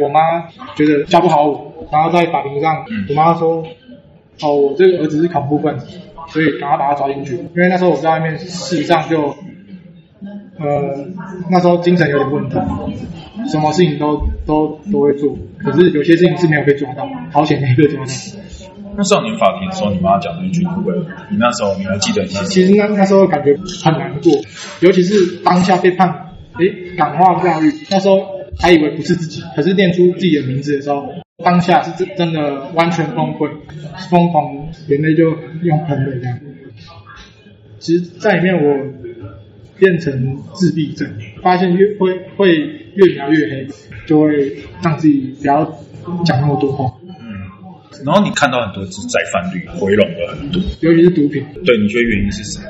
[0.00, 0.20] 我妈
[0.76, 3.64] 觉得教不好我，然后在法庭上，我妈说
[4.42, 5.86] ：“哦，我这个儿子是恐怖分子，
[6.28, 9.34] 所以赶快把他抓进去。”因为那时候我在外面，事实上就。
[10.58, 10.66] 呃，
[11.48, 12.56] 那时候精神有点问题，
[13.48, 18.12] 什么事情都都都会做，可是有些事情是没有被抓到，好险没被抓到。
[18.96, 20.82] 那少年法庭的时候，你妈讲那句话，
[21.30, 22.44] 你那时候你还记得一些？
[22.46, 24.32] 其实那那时候感觉很难过，
[24.80, 26.08] 尤其是当下被判，
[26.58, 28.16] 诶，感化教育，那时候
[28.58, 31.06] 还以为不是自己，可是念出自己的名字的时候，
[31.42, 33.50] 当下是真真的完全崩溃，
[34.10, 35.30] 疯狂眼泪就
[35.62, 36.38] 用喷的这样。
[37.78, 38.98] 其实，在里面我。
[39.78, 41.08] 变成自闭症，
[41.40, 42.56] 发现越会会
[42.96, 43.68] 越描越黑，
[44.06, 45.64] 就会让自己不要
[46.24, 46.92] 讲那么多话。
[47.06, 47.46] 嗯，
[48.04, 51.44] 然后你看到很多是再犯率回笼了很多，尤其是毒品。
[51.64, 52.66] 对，你觉得原因是什么？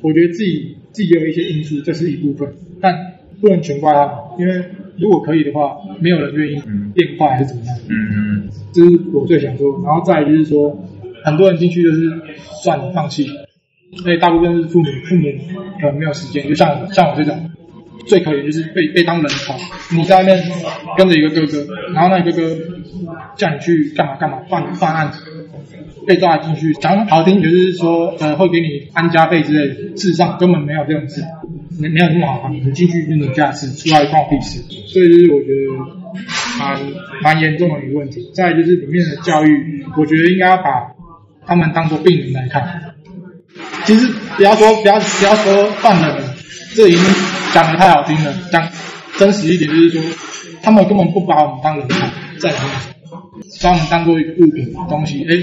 [0.00, 4.64] 我觉得自己自己也有一些因素，这是一部分，但不能全怪他们，因为
[4.98, 6.62] 如果可以的话，没有人愿意
[6.94, 7.76] 变坏还是怎么样。
[7.88, 7.94] 嗯
[8.44, 9.80] 嗯，这是我最想说。
[9.84, 10.76] 然后再来就是说，
[11.24, 12.10] 很多人进去就是
[12.62, 13.26] 算了，放弃。
[14.02, 15.28] 所以大部分是父母，父母
[15.80, 17.50] 可能没有时间，就像像我这种，
[18.06, 19.54] 最可怜就是被被当人头。
[19.96, 20.42] 你在外面
[20.96, 22.56] 跟着一个哥哥，然后那个哥哥
[23.36, 25.12] 叫你去干嘛干嘛，犯犯案，
[26.06, 31.22] 被抓进去，讲好听就是说呃会给你安家费之类，事实上根本没有这种事，
[31.80, 32.48] 没没有那么好。
[32.48, 34.60] 你进去就是你家事，出来关我屁事。
[34.86, 35.60] 所以就是我觉得
[36.58, 36.80] 蛮
[37.22, 38.30] 蛮严重的一个问题。
[38.34, 40.92] 再就是里面的教育，我觉得应该要把
[41.46, 42.94] 他们当做病人来看。
[43.84, 46.24] 其实不要说不要不要说犯人，
[46.74, 47.00] 这已经
[47.52, 48.34] 讲的太好听了。
[48.50, 48.68] 讲
[49.18, 50.02] 真实一点，就是说
[50.62, 52.70] 他们根本不把我们当人看，在里面，
[53.62, 55.24] 把我们当做一个物品东西。
[55.24, 55.34] 哎，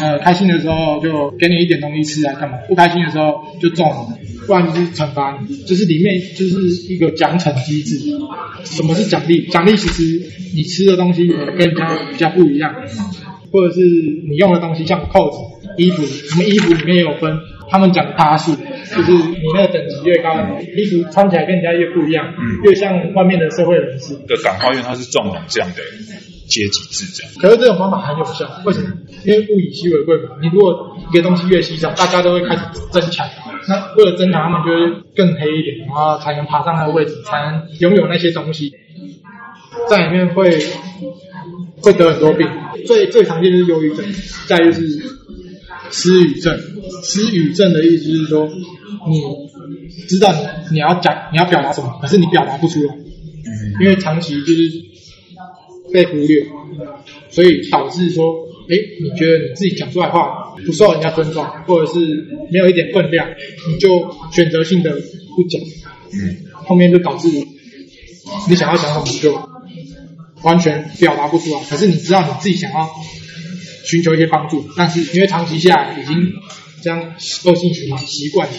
[0.00, 2.58] 呃，开心的时候就给你一点东西吃啊干嘛？
[2.68, 5.56] 不开心的时候就揍你，不然就是惩罚你。
[5.64, 7.98] 就是里面就是一个奖惩机制。
[8.64, 9.46] 什么是奖励？
[9.48, 12.74] 奖励其实你吃的东西跟人家比较不一样，
[13.52, 15.38] 或者是你用的东西，像扣子、
[15.76, 17.38] 衣服，什么衣服里面也有分。
[17.70, 20.34] 他们讲趴数，就是你那个等级越高，
[20.76, 24.14] 衣服穿起来跟人家越不一样，越像外面的社会人士。
[24.28, 25.82] 的感化院它是纵容这样的
[26.46, 27.32] 阶级制这样。
[27.40, 28.88] 可是这种方法很有效，为什么？
[29.24, 30.36] 因为物以稀为贵嘛。
[30.40, 33.26] 你如果一个东西越稀少，大家都会开始争抢。
[33.68, 38.72] 那为了争抢，他们就会更黑一点，然后才能爬上那个位置，才能拥有那些东西。
[39.88, 40.58] 在里面会
[41.82, 42.46] 会得很多病，
[42.86, 44.04] 最最常见就是忧郁症，
[44.46, 45.14] 再就是。
[45.90, 46.58] 失语症，
[47.04, 48.48] 失语症的意思就是说，
[49.06, 49.22] 你
[50.08, 50.34] 知道
[50.72, 52.96] 你要讲，你要表达什么，可是你表达不出来，
[53.80, 54.72] 因为长期就是
[55.94, 56.44] 被忽略，
[57.30, 62.00] 所以导致说，哎，你觉得你自己讲出来话不受人家尊重，或者是
[62.50, 63.28] 没有一点分量，
[63.70, 64.90] 你就选择性的
[65.36, 65.62] 不讲，
[66.12, 67.28] 嗯，后面就导致
[68.48, 69.38] 你想要讲什么就
[70.42, 71.60] 完全表达不出来。
[71.70, 72.90] 可是你知道你自己想要
[73.84, 76.32] 寻求一些帮助，但是因为长期下来已经
[76.82, 78.54] 这样恶性循环习惯了。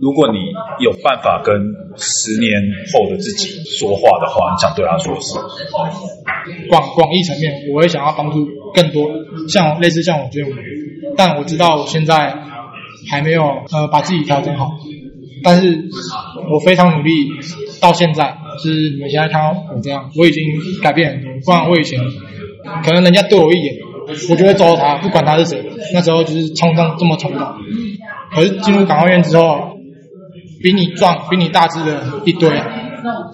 [0.00, 0.38] 如果你
[0.78, 1.54] 有办法跟
[1.96, 2.50] 十年
[2.92, 6.68] 后的自己说话的话，你想对他说什么？
[6.70, 9.10] 广广义层面，我会想要帮助更多
[9.48, 10.52] 像类似像我这种，
[11.16, 12.32] 但我知道我现在
[13.10, 14.70] 还没有呃把自己调整好，
[15.42, 15.84] 但是
[16.48, 17.10] 我非常努力，
[17.80, 20.44] 到现在就是你们现在看到我这样，我已经
[20.80, 21.32] 改变很多。
[21.44, 22.00] 不然我以前
[22.84, 23.74] 可能人家对我一眼，
[24.30, 25.64] 我就会揍他，不管他是谁。
[25.92, 27.44] 那时候就是冲动这么冲动，
[28.32, 29.76] 可是进入港澳院之后。
[30.62, 32.50] 比你壮、比你大只的一堆，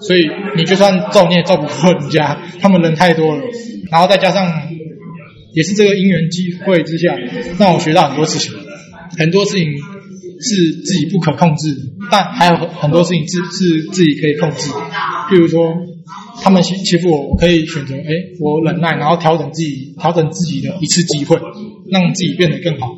[0.01, 3.43] 所以你就算揍你也揍不过人家， 他们人太多了。
[3.91, 4.47] 然后再加上，
[5.53, 7.15] 也是这个因缘机会之下，
[7.59, 8.53] 让我学到很多事情。
[9.17, 9.67] 很多事情
[10.41, 11.75] 是自己不可控制，
[12.11, 14.69] 但还有很多事情是是自己可以控制。
[15.29, 15.73] 譬如说，
[16.41, 18.11] 他们欺欺负我，我可以选择，哎，
[18.41, 21.37] 我忍耐，然后调整自己，调整自己的一次机会，
[21.89, 22.89] 让自己变得更好。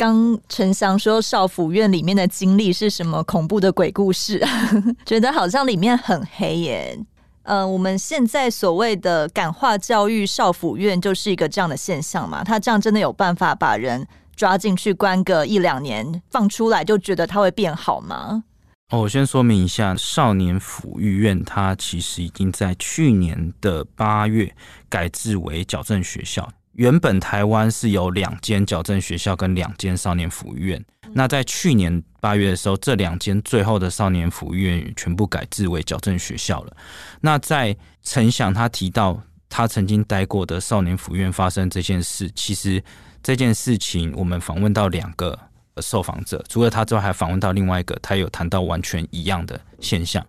[0.00, 4.42] 刚陈翔说少府院里面的经历是什么恐怖的鬼故事？
[5.04, 6.98] 觉得好像里面很黑耶。
[7.42, 12.42] 呃，我们现在所谓的感化教育少府院就是一个这样的现象嘛？
[12.42, 18.44] 他这样真的有办法把人抓进去关个一两年，放出来就觉得他会变好吗？
[18.88, 24.50] 哦，我先说明一下，少年抚育院它其实已经在去年的八月
[24.88, 26.50] 改制为矫正学校。
[26.80, 36.74] 原本台湾是有两间矫正学校跟两间少年辅育院，那在去年八月的时候，这两间最后的少年辅育院全部改制为矫正学校了。
[37.20, 42.82] 那在陈翔他提到他曾经待过的少年辅院发生这件事，其实
[43.22, 45.38] 这件事情我们访问到两个
[45.82, 50.26] 受访者，除了他之外，还访问到另外一个，他有谈到完全一样的现象。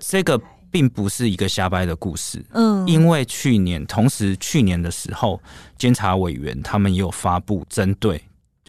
[0.00, 0.40] 这个。
[0.72, 5.40] 并不是一个瞎掰的故事，嗯，因为去年同时去年的时候，
[5.78, 8.20] 监察委员他们也有发布针对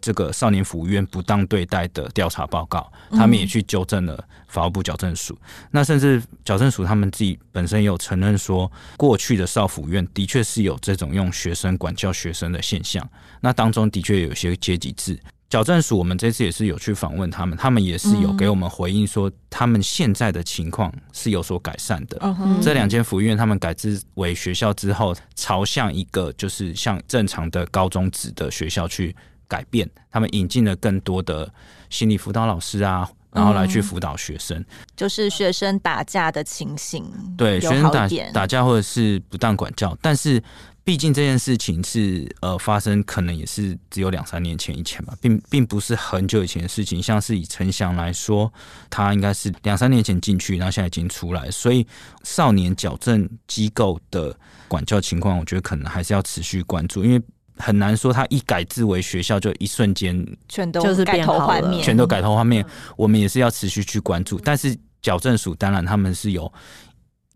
[0.02, 5.36] 这个少年服务院不当对待的调查报告，他们也去纠正了法务部矫正署。
[5.72, 15.18] 那甚至矫正署他们自己本身也有承认说，过去的少辅院的确是有这种用学生管教学生的现象，那当中的确有些阶级制。
[15.50, 22.18] 矫正署，我们这次也是有去访问他们，他们也是有给我们回应说，他们现在的情况是有所改善的。
[22.22, 29.16] 嗯、这两间福利院他们改制为学校之后，朝向一个就是像正常的高中职的学校去
[29.48, 31.48] 改变，他们引进了更多的
[31.92, 37.06] 心理辅导老师啊，然后来去辅导学生，就是学生打架的情形，
[37.38, 40.42] 对，学生打打架或者是不当管教，但是。
[40.86, 47.02] 毕竟这件事情是呃发生，可能也是只有两三年前以前吧，并并不是很久以前的事情。
[47.02, 48.52] 像是以陈翔来说，
[48.90, 51.88] 他应该是两三年前进去，然后现在已经出来，所以
[52.24, 57.22] 少年矫正机构的管教情况，我觉得可能还是要持续关注，因为
[57.56, 62.66] 很难说他一改制为学校就一瞬间全都就是改头换面，全都改头换面。
[62.98, 66.52] 我们也是要持续去关注，但是矫正署当然他们是有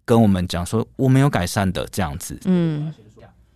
[0.03, 2.93] 跟我们讲说，我们有改善的这样子，嗯。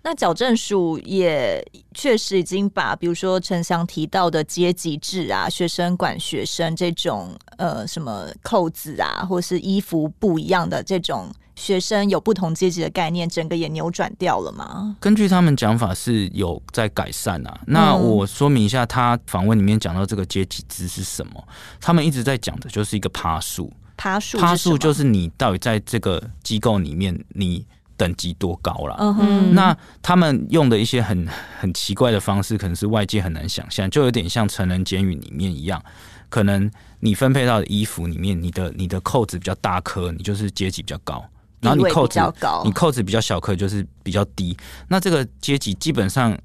[0.03, 14.97] 那矫正署也确实已经把，比如说陈翔提到的阶级制啊，学生管学生这种，呃，什么扣子啊，或是衣服不一样的这种学生有不同阶级的概念，整个也扭转掉了吗？
[14.99, 17.59] 根据他们讲法是有在改善啊。
[17.67, 21.47] 那我说明一下，他访问里面讲到这个阶级制是什么？
[21.79, 27.63] 他们一直在讲的就是一个爬树，爬树，爬树就是你到底在这个机构里面你。
[28.01, 31.27] 等级多高了嗯哼那他们用的一些很
[31.59, 35.79] 很奇怪的方式，可能是外界很难想象，就有点像成人监狱里面一样。
[36.27, 41.21] 可能你分配到的衣服里面，你的你的扣子比较大颗，你就是阶级比较高；
[41.59, 42.19] 然后你扣子
[42.65, 44.57] 你扣子比较小颗，就是比较低。
[44.87, 46.35] 那这个阶级基本上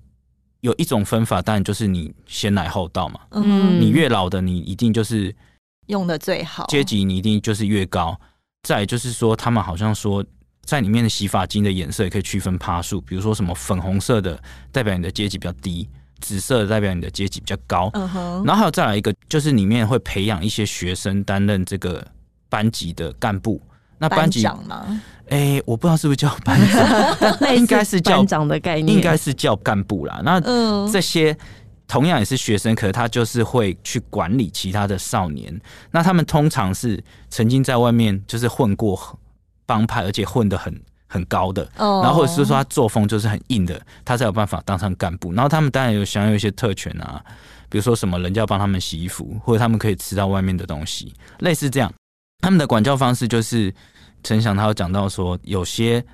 [0.61, 3.21] 有一种分法，当然就是你先来后到嘛。
[3.31, 3.79] 嗯、uh，huh.
[3.79, 5.35] 你越老的，你一定就是
[5.87, 8.21] 用的最好阶级，你一定就是越高。
[8.63, 10.23] 再就是说，他们好像说。
[10.67, 14.39] 在里面的洗发精的颜色也可以区分趴数，比如说什么粉红色的
[14.73, 15.89] 代表你的阶级比较低，
[16.21, 17.89] 紫色的代表你的阶级比较高。
[17.95, 18.45] 嗯哼。
[18.45, 22.05] 然后还有再来一个，就是里面会培养一些学生担任这个
[22.49, 23.63] 班级的干部。
[23.99, 24.85] 那班长吗？
[25.29, 30.21] 哎、欸，我不知道是不是叫班长，应该是叫班长的概念，应该是叫干部啦。
[30.23, 30.41] 那
[30.91, 31.35] 这些
[31.89, 35.59] 同样也是学生，可是他就是会去管理其他的少年。
[35.93, 39.19] 那他们通常是曾经在外面就是混过。
[39.67, 45.33] 帮派，而且混得很很高的，然后或者是说他作风就是很硬的，他才有办法当上干部。
[45.33, 47.23] 然后他们当然有享有一些特权啊，
[47.69, 51.93] 比如说什么人家要帮他们洗衣服，或者他们可以吃到外面的东西，类似这样。
[52.43, 53.75] 他们的管教方式就是
[54.23, 56.05] 陈翔他有讲到说，有些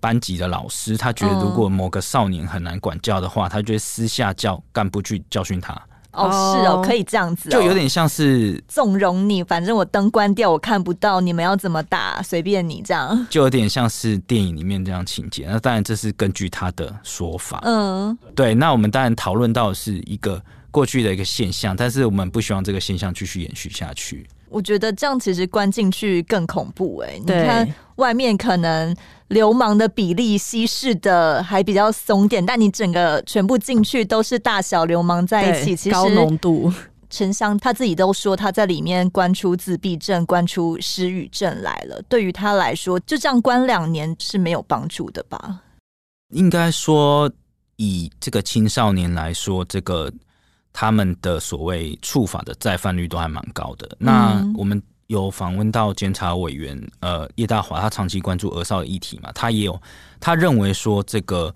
[0.00, 5.80] 班级的老师他觉得如果某个少年很难管教的话，他就会私下叫干部去教训他。
[6.12, 15.46] 哦，是哦，可以这样子，哦，就有点像是纵容你，反正我灯关掉，我看不到，你们要怎么打，随便你这样，就有点像是电影里面这样情节。
[15.48, 18.54] 那当然这是根据他的说法，嗯，对。
[18.54, 24.26] 那我们当然讨论到的是一个过去的一个现象，但是我们不希望这个现象继续延续下去。
[24.48, 27.18] 我觉得这样其实关进去更恐怖哎、欸！
[27.20, 28.92] 你看外面可能
[29.30, 36.72] 流氓的比例稀释的还比较松点，但你整个全部进去都是大小流氓在一起，其实高浓度。
[37.08, 42.00] 沉香他自己都说他在里面关出自闭症、关出失语症来了。
[42.08, 45.62] 对于他来说，就这样关两年是没有帮助的吧？
[46.34, 47.28] 应该说，
[47.76, 50.12] 以这个青少年来说，这个。
[50.72, 53.90] 他们的所谓触法的再犯率都还蛮高的。
[53.98, 54.80] 那我们
[55.10, 59.82] 有访问到监察委员呃叶大华，他长期关注儿少的议题嘛，他也有
[60.20, 61.52] 他认为说这个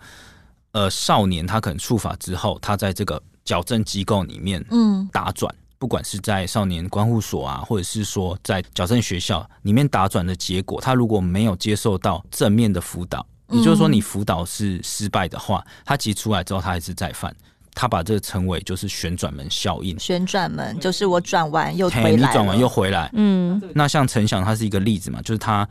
[0.73, 17.33] 呃少年他可能触法之后，他在这个矫正机构里面嗯打转，不管是在少年观护所啊，或者是说在矫正学校里面打转的结果，他如果没有接受到正面的辅导，也就是说你辅导是失败的话，他其实出来之后他还是再犯。
[17.75, 19.99] 他把这个称为就是旋转门效应。
[19.99, 23.11] 旋转门就是我转完又回来，你转完又回来。
[23.15, 25.69] 嗯，那像陈翔他是一个例子嘛，就是他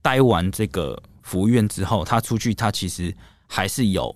[0.00, 3.12] 待完这个服务院之后，他出去，他其实
[3.48, 4.14] 还是有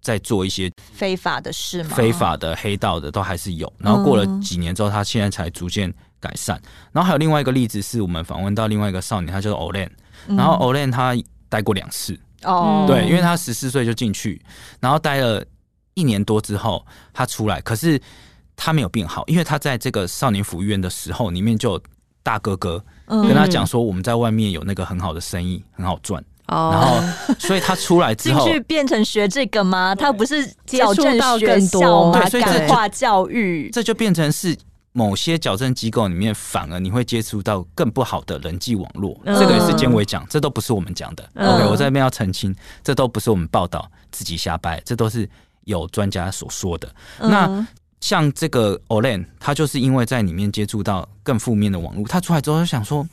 [0.00, 3.70] 在做一些非法的事嘛，非法的黑道的都还是有。
[3.76, 6.58] 然后过了几年之后，他现在才逐渐改善。
[6.92, 9.90] 然后还有另外一个例子，是我们访问到另外一个少年，他叫做 Olen，
[10.28, 11.14] 然后 Olen 他
[11.50, 14.40] 待过两次哦，对，因为他十四岁就进去，
[14.80, 15.44] 然后待了。
[16.00, 18.00] 一年多之后，他出来，可是
[18.56, 21.82] 他没有变好，因为他在这个少年福利院的时候，里面就有
[22.22, 26.24] 大哥哥跟他讲说，我们在外面有那个很好的生意，很好赚。
[26.46, 29.94] 哦，然后所以他出来之后进去变成学这个吗？
[29.94, 32.18] 他不是矫正学校吗？
[32.18, 34.56] 对，所以感化教育，这就变成是
[34.92, 39.16] 某些矫正机构里面，反而你会接触到更不好的人际网络。
[39.24, 41.30] 嗯、这个也是监委讲，这都不是我们讲的。
[41.34, 45.28] 嗯、OK，我在那边要澄清，这都不是我们报道自己瞎掰，这都是。
[45.64, 47.66] 有专家所说的，那
[48.00, 53.06] 像这个 Olen，他就是因为在里面接触到更负面的网络，他出来之后就想说，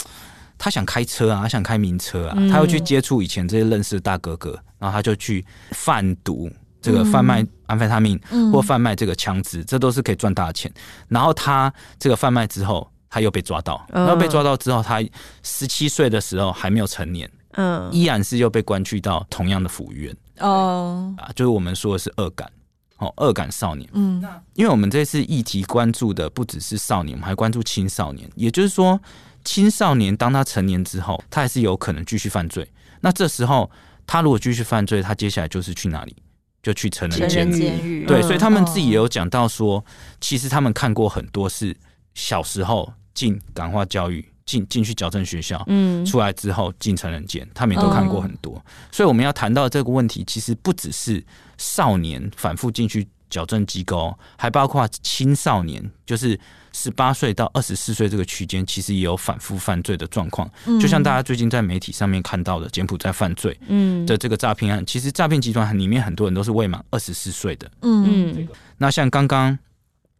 [0.58, 6.50] 他想开车啊，他想开名车啊，他又去接触以前这些认识的大哥哥，然后他就去贩毒，
[6.82, 8.18] 这个贩卖安非他命
[8.54, 10.72] 或贩卖这个枪支，这都是可以赚大钱。
[11.10, 15.04] 然后他这个贩卖之后，他又被抓到，然后被抓到之后，他
[15.43, 20.16] 十七岁的时候还没有成年，嗯，依然是又被关去到同样的府院。
[20.40, 22.52] 哦，啊，就是我们说的是恶感，
[22.98, 23.90] 哦，恶感少年。
[23.94, 24.24] 嗯，
[24.54, 28.30] 因为我们这次议题关注的不只是少年，我们还关注青少年。
[28.36, 29.00] 也就是说，
[29.44, 32.70] 青少年当他成年之后，他还是有可能继续犯罪。
[33.02, 33.70] 那这时候，
[34.06, 36.16] 他如果继续犯罪，他接下来就是去哪里？
[36.64, 38.06] 就去成人监狱。
[38.06, 39.86] 对，所以他们自己也有讲到说，
[40.20, 41.74] 其实他们看过很多是
[42.14, 44.28] 小时候进感化教育。
[44.48, 48.56] 进进去矫正学校，嗯，出来之后进成人监，他们也都看过很多。
[48.56, 51.24] 哦、所以我们要谈到这个问题，其实不只是
[51.58, 56.39] 少年反复进去矫正机构，还包括青少年，就是
[56.72, 60.50] 十八岁到二十四岁这个区间，其实也有反复犯罪的状况。
[60.66, 67.70] 嗯、就像大家最近在媒体上面看到的柬埔寨犯罪，嗯的这个诈骗案，其实诈骗集团里面很多人都是未满二十四岁的。
[67.82, 69.60] 嗯嗯，那像刚刚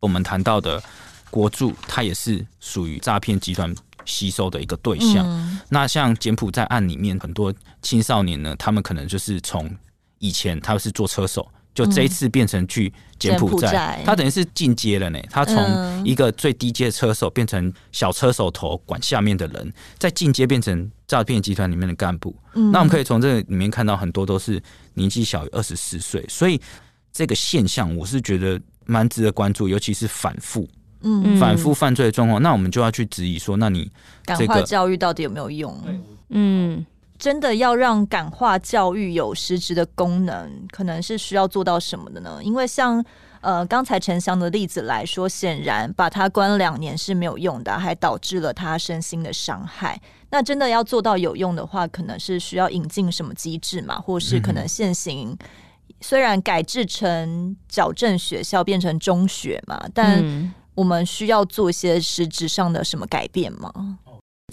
[0.01, 0.84] 我们谈到的
[1.32, 3.73] 国柱，他也是属于诈骗集团。
[4.07, 7.53] 吸收的一个对象，嗯、那像柬埔寨案里面很多
[7.83, 9.69] 青少年呢，他们可能就是从
[10.17, 15.19] 以前他是做车手，就这一次变成去柬埔寨，嗯、埔寨他等于是进阶了呢。
[15.29, 22.35] 他从一个最低阶的车手变成小车手头管下面的人，再进阶变成诈骗集团里面的干部。
[22.55, 24.59] 嗯、那我们可以从这个里面看到很多都是
[24.95, 26.59] 年纪小于二十四岁，所以
[27.11, 30.67] 这个现象我是觉得蛮值得关注，尤其是反复。
[31.23, 33.89] 嗯，反复犯罪的状况，那我们就要去质疑说，那你
[34.25, 35.73] 感化教育到底有没有用？
[36.29, 36.85] 嗯，
[37.17, 42.39] 真的要让感化教育有实质的功能，可能是需要做到什么的呢？
[42.43, 43.03] 因为像
[43.41, 49.99] 呃刚才陈翔的例子来说，显然把他关两年是没有用的，还导致了他身心的伤害。
[50.29, 55.37] 那真的要做到有用的话，可能是需要引进什么机制嘛，或是可能现行
[56.01, 60.21] 虽然改制成矫正学校变成中学嘛，但
[60.78, 63.73] 我们需要做一些实质上的什么改变吗？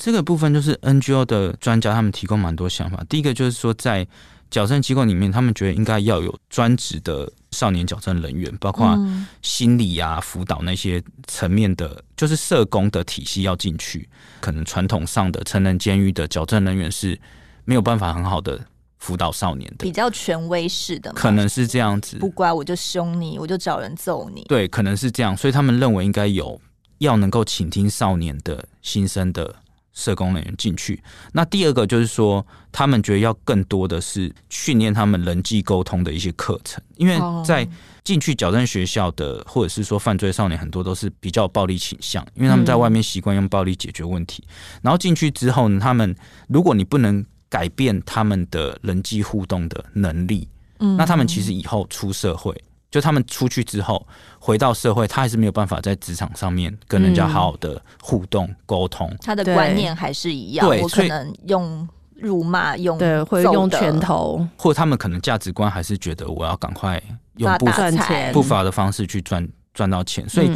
[0.00, 3.04] 这个部分就是 NGO 的专家他们提供蛮多想法。
[3.08, 4.06] 第一个就是说，在
[4.50, 8.98] 矫正机构里面，他们觉得应该要有专职的少年矫正人员，包括
[9.42, 14.08] 心理啊、辅导那些层面的，就是社工的体系要进去。
[14.40, 17.20] 可能传统上的成人监狱的矫正人员是
[17.66, 18.58] 没有办法很好的
[19.04, 22.16] 辅导少年的，比较权威式的，可能是这样子。
[22.16, 24.42] 不乖我就凶你，我就找人揍你。
[24.48, 25.36] 对，可能是这样。
[25.36, 26.58] 所以他们认为应该有
[26.98, 29.56] 要能够倾听少年的心声的。
[29.96, 31.00] 社工人员进去，
[31.34, 37.64] 那第二个就是说，他们觉得要更多的是训练他们人际沟通的一些课程，因为在
[38.02, 44.42] 进去矫正学校的，或者是说犯罪少年，很多都是比较暴力倾向，因为他们在外面习惯用暴力解决问题，
[44.82, 46.12] 然后进去之后呢，他们
[46.48, 52.54] 如果你不能改变他们的人际互动的能力，那他们其实以后出社会。
[52.90, 54.06] 就他们出去之后
[54.38, 59.12] 回到社会，他还是没有办法在职场上面跟人家好好的互动沟通。
[59.20, 67.02] 他的观念还是一样，我可能用辱骂，用对，会用拳头，或者他们可能价值观还是觉得我要赶快
[67.38, 67.90] 用不法
[68.32, 70.48] 不法的方式去赚赚到钱，所以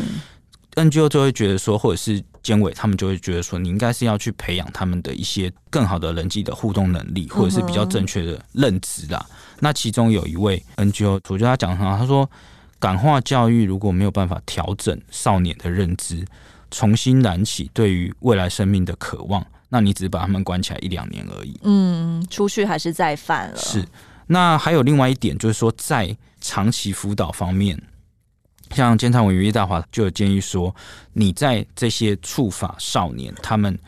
[0.76, 9.22] NGO 就会觉得说，或者是监委他们就会觉得说，你应该是要去培养他们的一些更好的人际的互动能力，或者是比较正确的认知啦。
[9.60, 12.30] 那其中有一位 NGO，我觉得他讲得很好，他说，
[12.78, 16.24] 感化教育如果没有办法调整少年的认知，
[16.70, 21.60] 重新燃起对于未来生命的渴望，那你只是把他们关起来一两年而已。
[21.64, 23.56] 嗯，出去还是再犯了。
[23.58, 23.84] 是。
[24.28, 27.78] 那还有另外一点，就是说在长期辅导方面，
[28.70, 30.74] 像监察委员叶大华就有建议说，
[31.12, 33.78] 你在这些触法少年，他们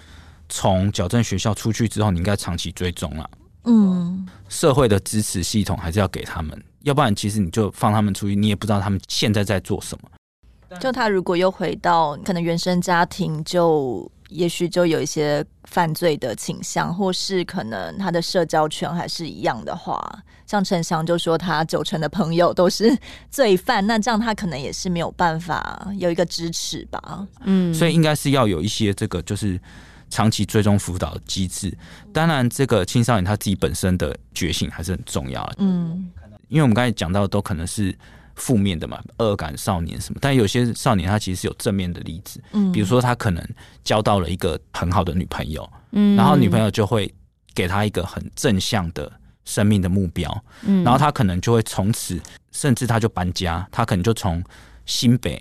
[0.48, 3.30] 从矫正学校出去之后，你应该长期追踪了。
[3.64, 10.78] 嗯，社会的支持系统还是要给他们，要不然其实你就放他们出去，你也不知道他们现在在做什么。
[10.78, 20.02] 就他如果又回到可能原生家庭，就也许就有一些犯罪的倾向，或是可能他的社交圈还是一样的话，
[20.46, 22.96] 像陈翔就说他九成的朋友都是
[23.30, 27.26] 罪犯，那这样他可能也是没有办法有一个支持吧。
[27.44, 29.60] 嗯，所以应该是要有一些这个就是。
[30.12, 31.72] 长期追踪辅导的机制，
[32.12, 35.54] 当然这个青少年他自己本身的觉醒还是很重要的。
[35.58, 36.10] 嗯，
[36.48, 37.96] 因为我们刚才讲到的都可能是
[38.40, 42.42] 负面的嘛，恶感少年什么，但有些少年他其实是有正面的例子。
[42.52, 43.46] 嗯，比如说他可能
[43.84, 47.12] 交到了一个很好的女朋友，嗯，然后女朋友就会
[47.54, 49.12] 给他一个很正向的
[49.44, 52.20] 生命的目标，嗯，然后他可能就会从此，
[52.50, 54.42] 甚至他就搬家，他可能就从
[54.86, 55.40] 新北。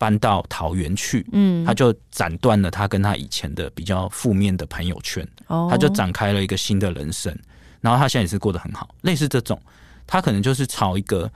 [0.00, 7.36] 搬到桃园去，嗯，他就斩断了他跟他以前的比较负面的朋友圈，哦，他就展开了一个新的人生，
[7.80, 8.94] 然后他现在也是过得很好。
[9.00, 9.60] 类似这种，
[10.06, 11.28] 他可能就是朝一个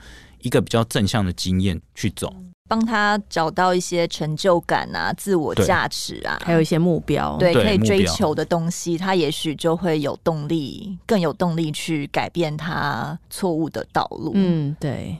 [0.42, 2.32] 一个比较正向的经验去走，
[2.68, 14.32] 帮他找到一些成就感啊、自我价值啊，还有一些目标，对，可以追求的东西，他也许就会有动力，更有动力去改变他错误的道路。
[14.34, 15.18] 嗯，对。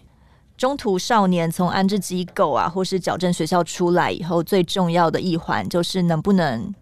[0.58, 6.72] 中途少年从安置机构啊，或是矫正学校出来以后，最重要的一环就是能不能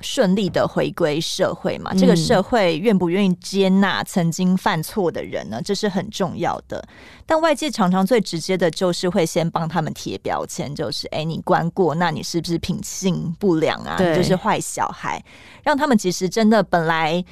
[0.00, 1.90] 顺利的回归社会嘛？
[1.92, 5.60] 嗯、这个社会愿不愿意接纳曾经犯错的人呢？
[5.64, 6.82] 这是很重要的。
[7.26, 13.96] 但外界常常最直接的就是会先帮他们贴标签，就是哎，你关过，那你是不是品性不良啊？
[13.98, 15.22] 你就是坏小孩，
[15.62, 17.24] 让他们其实真的本来。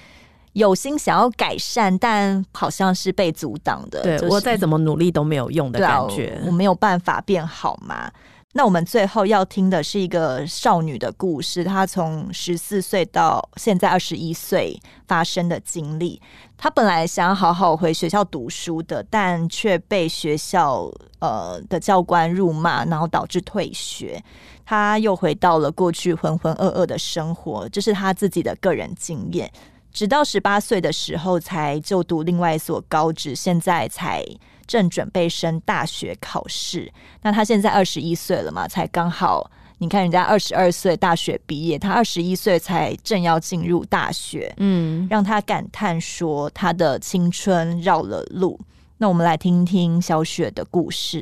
[0.52, 4.02] 有心想要改善，但好像是被阻挡的。
[4.02, 8.10] 对、就是、我再怎么努力都没有用的感觉，啊、我没有办法变好嘛。
[8.56, 16.18] 那我们最后要听的是一个少女的故事，她从十四岁到现在二十一岁发生的经历。
[16.56, 24.24] 她本来想好好回学校读书的，但却被学校呃的教官辱骂，然后导致退学。
[24.64, 29.52] 她又回到了过去浑浑噩噩的生活，这是她自己的个人经验。
[29.92, 34.24] 直到十八岁的时候才就读另外一所高职，现在才
[34.66, 36.92] 正准备升大学考试。
[37.22, 48.60] 那他现在二十一岁了嘛，才刚好，你看人家二十二岁大学毕业，他二十一岁才正要进入大学，嗯，让他感叹说他的青春绕了路。
[48.98, 51.20] 那我们来听听小雪的故事。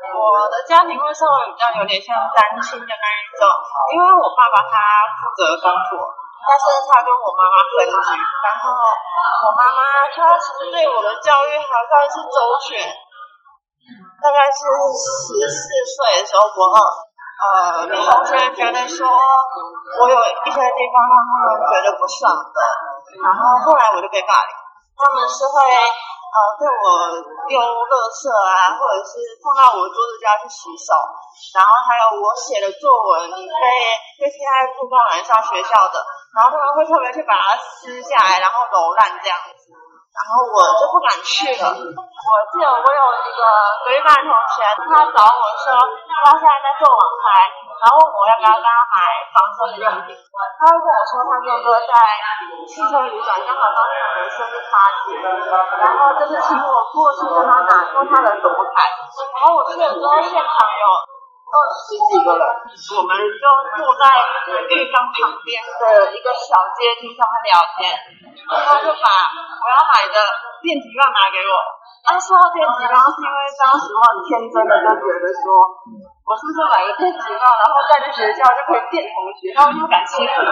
[0.00, 3.42] 我的家庭会稍微比较有点像单亲的那一种，
[3.90, 4.74] 因为我爸爸他
[5.18, 6.19] 负责工作。
[6.40, 12.80] 但是他跟我妈妈分居，然后我妈妈她其实对我的教育还算是周全，
[14.18, 16.62] 大概是十四岁的时候，我
[17.40, 22.58] 呃同学觉得说我有一些地方让他们觉得不爽的，
[23.20, 24.50] 然后后来我就被霸凌，
[24.96, 26.84] 他们是会呃对我
[27.48, 30.92] 丢垃圾啊，或者是碰到我桌子就要去洗手，
[31.54, 33.64] 然后还有我写的作文被
[34.18, 35.96] 被现在不光能上学校的，
[36.36, 39.72] 然后他们会特别去把它撕下来，然后揉烂这样子。
[40.10, 41.70] 然后我就不敢去了。
[41.70, 43.40] 我记得我有一个
[43.86, 47.46] 隔壁班同学，他找我说他现在在做网拍，
[47.78, 48.98] 然后我要不要跟他买
[49.30, 50.12] 防身的用品？
[50.12, 51.94] 他会跟我说他哥哥在
[52.66, 55.14] 汽车旅馆刚好当天有人生日 party，
[55.78, 58.90] 然后就是请我过去跟他拿用他的手牌。
[58.90, 60.84] 然后我去了之后，现场有
[61.50, 63.42] 二十几个人，我们就
[63.74, 64.06] 坐在
[64.70, 67.90] 浴缸旁边的一个小阶梯上面聊天。
[68.46, 70.16] 他就把我要买的
[70.62, 71.54] 电击棒拿给我。
[72.06, 75.44] 他说到电击棒，是因为当时我很天真的就觉得说，
[76.22, 80.50] 我是不是买个电击棒，然后带去学校就可以电同学，他们就不敢欺负我。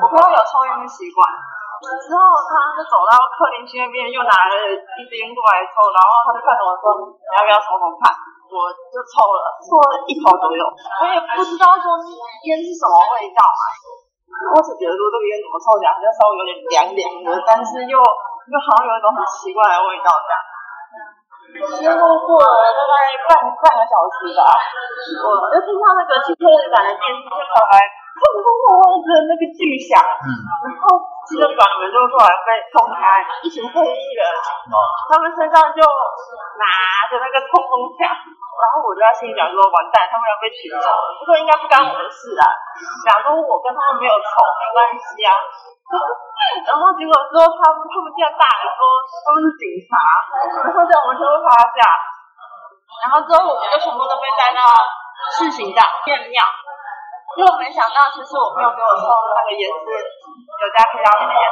[0.00, 1.24] 我朋友有抽烟的习惯，
[2.04, 2.20] 之后
[2.52, 8.12] 他就走到客厅去那边，又拿了一支烟过来抽，然后他就看着我说：“你要不要抽抽看？”
[8.54, 11.98] 我就抽了，抽了一口左右，我也不知道说
[12.46, 13.64] 烟是什么味道啊。
[14.54, 20.38] 我只觉得说这个烟怎么抽起来好像稍微有点凉凉的，但是又又好像有一种很奇怪的味道这样。
[21.54, 22.94] 之后过了大概
[23.30, 24.42] 半半个小时吧，
[25.22, 27.78] 我就听到那个汽车旅馆的电视就传来
[28.18, 34.22] 砰砰砰砰的那个巨响，然后汽车旅馆的门就突然被冲开，一群黑衣人，
[35.08, 36.64] 他们身上就拿
[37.08, 38.08] 着那个冲锋枪。
[38.54, 42.46] 然后我就在心里想说，完蛋，他们要被取走了，不过应该不干我的事啊。
[43.02, 44.30] 想说我跟他们没有仇，
[44.62, 45.34] 没关系啊。
[46.62, 48.80] 然后结果之后，他们他们竟然大喊说
[49.26, 49.90] 他们是警察，
[50.64, 51.78] 然后在我们全部趴下。
[53.02, 54.62] 然后之后我们就全部都被带到
[55.34, 56.38] 市刑大验尿，
[57.34, 61.44] 结果没想到其实我朋友给我送的那个也是有加可以让你们验。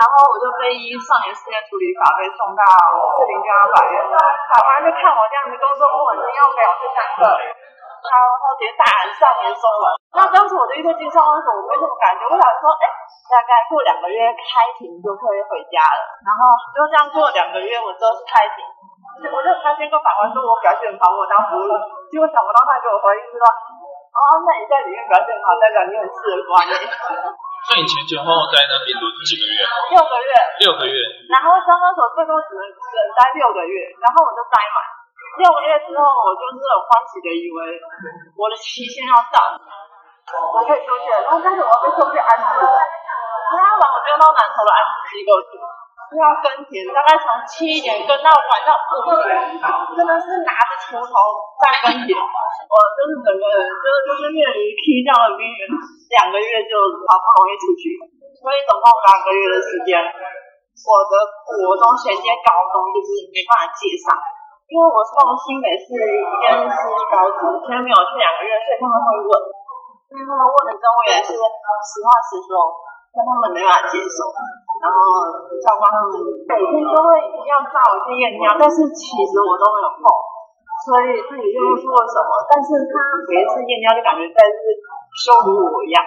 [0.00, 10.00] 然后我就被依少年事件处理法被送到士林地方法院，法官就看我这样子工作不稳定，又没有去上课，然后直接大喊少年收了。
[10.16, 12.84] 那当时我的预设金上的时候，我没什么感觉，我想说，哎，
[13.28, 16.00] 大概过两个月开庭就可以回家了。
[16.24, 18.64] 然后就这样过两个月，我就是开庭，
[19.28, 21.76] 我就开心跟法官说我表现很好，我当服务了。
[22.08, 23.44] 结果想不到他给我回应说，
[24.10, 26.74] 哦，那你在里面表现好，代表你很适合管理。
[27.60, 29.58] 所以你前前后后在那边都几个月？
[29.92, 30.30] 六个月。
[30.64, 30.96] 六个月。
[31.28, 34.78] 然后上班所最多只能只能待六个月，然后我就待满。
[35.38, 37.58] 六个月之后，我就是很欢喜的以为
[38.34, 39.54] 我的期限要到，
[40.56, 41.16] 我可以出去了。
[41.22, 45.54] 然后但是我要被送去安置，他要把我丢到南头的安置机构去，
[46.10, 49.30] 就要耕田，大概从七点耕到晚上五点，
[49.94, 51.14] 真的是拿着锄头
[51.62, 52.10] 在耕田。
[52.10, 55.38] 我就是整个人，就是就是面临踢这样的。
[55.38, 55.62] 边缘，
[56.18, 56.74] 两个月就
[57.06, 57.98] 好不容易出去，
[58.36, 61.14] 所以总共两个月的时间，我的
[61.46, 64.14] 国中衔接高中就是没办法接上，
[64.70, 69.32] 因为我送新北市跟私立高中，前面没有去两个月，所以他们会问，
[70.06, 72.52] 所以他们问的时候，我也是实话实说，
[73.10, 74.18] 但他们没办法接受，
[74.78, 74.98] 然后
[75.58, 77.08] 教官他们每天都会
[77.46, 80.02] 要叫我去验尿，但是其实我都没有碰。
[80.80, 82.94] 所以自己又说了什么，但是他
[83.28, 84.62] 每一次验尿就感觉在是
[85.12, 86.00] 羞辱我一样，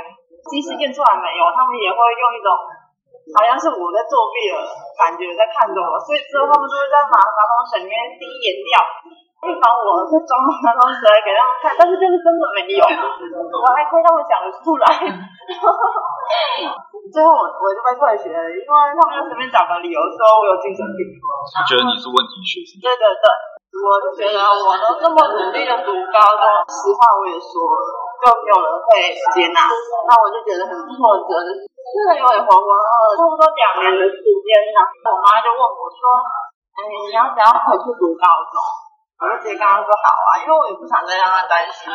[0.50, 2.50] 即使验出来没有，他们也会用一种
[3.36, 4.58] 好像是我在作弊的
[4.98, 8.76] 感觉在看着我，所以之后他们就会在马马桶水里面滴眼药，
[9.44, 10.32] 预防我是装
[10.64, 14.88] 马桶水给他们看，但是就是根本没有， 我还亏他们讲得出来，
[17.12, 21.04] 最后我我就被退学了，因为他们就随便找个理由说我有精神病，
[21.54, 23.28] 他觉得你是问题学生，对对对。
[23.74, 27.82] 我就觉得我都这么努力的读高中，实话我也说了，
[28.22, 29.66] 就没有人会接纳，
[30.06, 31.58] 那我就觉得很挫折，真
[32.06, 32.70] 的有点惶惶。
[32.70, 36.06] 然后差不多两年的时间，然后我妈就问我说
[36.78, 38.62] ：“哎，你要不要回去读高中？”
[39.24, 41.88] 我就直接跟他说：“好啊，因为我也不想再让他担心。”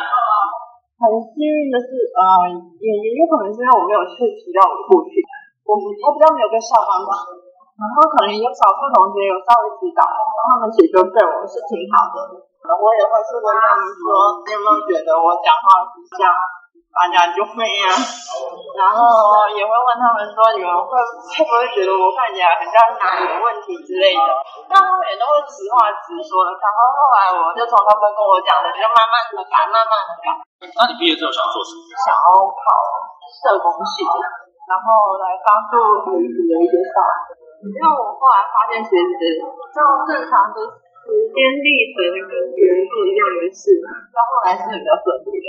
[0.97, 2.49] 很幸运的是，呃，
[2.81, 5.21] 也也有可能是因为我没有去提到我的过去，
[5.61, 7.13] 我我比较没有跟校方讲。
[7.79, 12.17] 然后可能有少数同学有稍微指导，他们其实对我是挺好的。
[12.65, 16.27] 我也会去问他们说，你有没有觉得我讲话很像
[16.89, 17.85] 大家就会呀？
[18.75, 24.29] 然后也会问他们说，你们会会不会觉得我看起来很像哪里有问题之类的？
[24.67, 26.43] 但他们也都会实话实说。
[26.49, 30.27] 然后后来我就从他们跟我讲的，就慢慢的改，慢慢的改。
[30.75, 31.81] 那你毕业之后想要做什么？
[32.03, 32.63] 想要考
[33.31, 34.03] 社工系，
[34.67, 35.73] 然后来帮助
[36.19, 36.99] 女子的一些少。
[37.63, 43.77] 因为我后来发现，其实就正常的时间历程跟别人不一样的事，
[44.11, 45.47] 到后来是比较顺利的。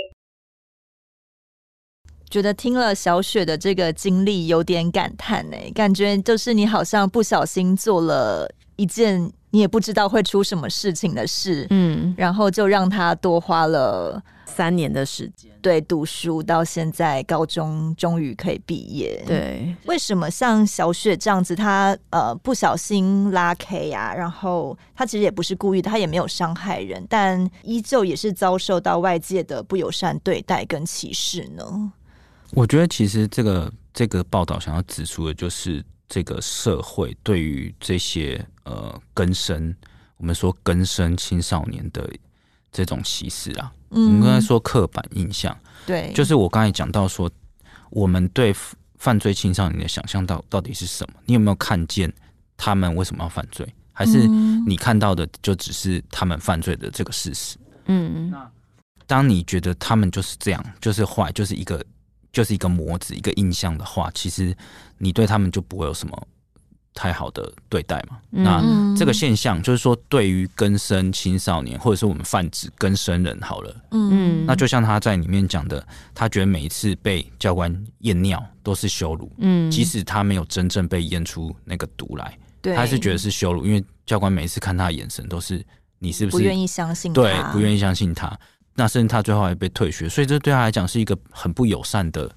[2.31, 19.21] 觉得听了小雪的这个经历，有点感叹呢，感觉就是你好像不小心做了一件你也不知道会出什么事情的事，嗯，然后就让他多花了三年的时间，对，读书到现在高中终于可以毕业。
[19.27, 31.91] 对，为什么像小雪这样子，他呃不小心拉 K 啊，然后他其实也不是故意的，他也没有伤害人，但依旧也是遭受到外界的不友善对待跟歧视呢？
[32.53, 35.83] 我觉得其实这个这个报道想要指出的就是。
[36.13, 39.73] 这个社会对于这些呃更生，
[40.17, 42.05] 我们说更生青少年的
[42.69, 47.31] 这种歧视啊，嗯、我们刚才说刻板印象，对，就是我刚才讲到说，
[47.91, 48.53] 我们对
[48.97, 51.13] 犯罪青少年的想象到到底是什么？
[51.25, 52.11] 你有没有看见
[52.57, 53.65] 他们为什么要犯罪？
[53.93, 54.27] 还是
[54.67, 57.55] 你看到的就只是他们犯罪的这个事实？
[57.85, 58.51] 嗯，那
[59.07, 61.81] 当你觉得他们就是这样，就是坏，就是一个。
[62.31, 64.55] 就是一个模子，一个印象的话，其实
[64.97, 66.27] 你对他们就不会有什么
[66.93, 68.17] 太好的对待嘛。
[68.31, 85.61] 嗯、那这个现象就是说，对于更生青少年，或者是我们泛指更生人好了，嗯，那就像他在里面讲的，他觉得每一次被教官验尿都是羞辱，嗯，即使他没有真正被验出那个毒来，对，他是觉得是羞辱，因为教官每一次看他的眼神都是
[85.99, 87.21] 你是不是不愿意相信他？
[87.21, 88.39] 对，不愿意相信他。
[88.75, 92.29] 那甚至他最后还被退学，所以这对他来讲是一个很不友善的、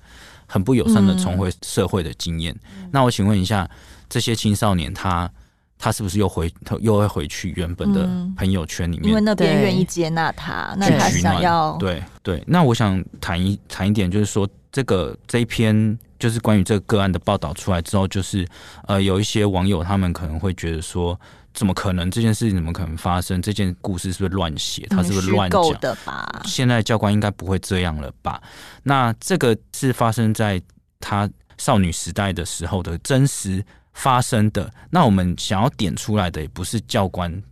[0.46, 2.54] 很不友善的重回社会的经验。
[2.76, 3.68] 嗯、那我请问一下，
[4.08, 5.30] 这些青少年他
[5.78, 9.10] 他是不是又回又会回去原本的朋友圈里面？
[9.10, 12.42] 因为那边愿意接纳他，那他想要对对。
[12.46, 18.46] 那我想谈一谈一点，就是说这个这一篇就是关于这个个案的报道出来之后，就是
[18.88, 21.18] 呃有一些网友他们可能会觉得说。
[21.54, 22.10] 怎么可能？
[22.10, 23.40] 这件事情怎么可能发生？
[23.40, 24.84] 这件故事是不是乱写？
[24.90, 26.42] 他是不是乱讲的吧？
[26.44, 28.42] 现在教官应该不会这样了吧？
[28.82, 30.60] 那这个是发生在
[30.98, 34.68] 他少女时代的时候的真实发生的。
[34.90, 37.42] 那我们想要点出来的也不是教官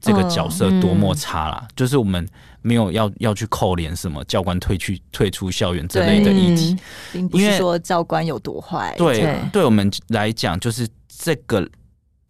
[0.00, 2.28] 这个角色多么差啦，嗯、就是我们
[2.60, 6.78] 没有要要去扣连什么教官退去退出校园这类的议题，嗯、
[7.12, 8.94] 并不是说教官有多坏。
[8.98, 11.66] 对，对我们来讲，就是这个。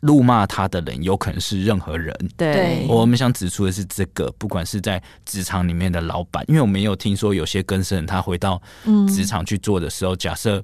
[0.02, 8.60] 怒骂他的人有可能是任何人，对，我们想指出的是这个，不管是在职场里面的老板，因为我们有听说有些更生人他回到
[9.08, 10.56] 职场去做的时候，嗯、假设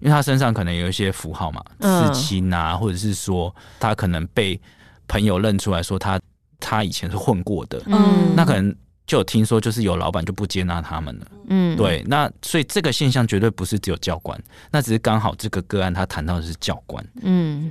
[0.00, 4.58] 因为他身上可能有一些符号嘛，刺青啊，或者是说他可能被
[5.06, 6.18] 朋友认出来说他
[6.58, 8.74] 他以前是混过的，嗯，那可能
[9.06, 17.70] 就有听说就是有老板就不接纳他们了，嗯，对，那所以这个现象绝对不是只有教官，那只是刚好这个个案他谈到的是教官，嗯。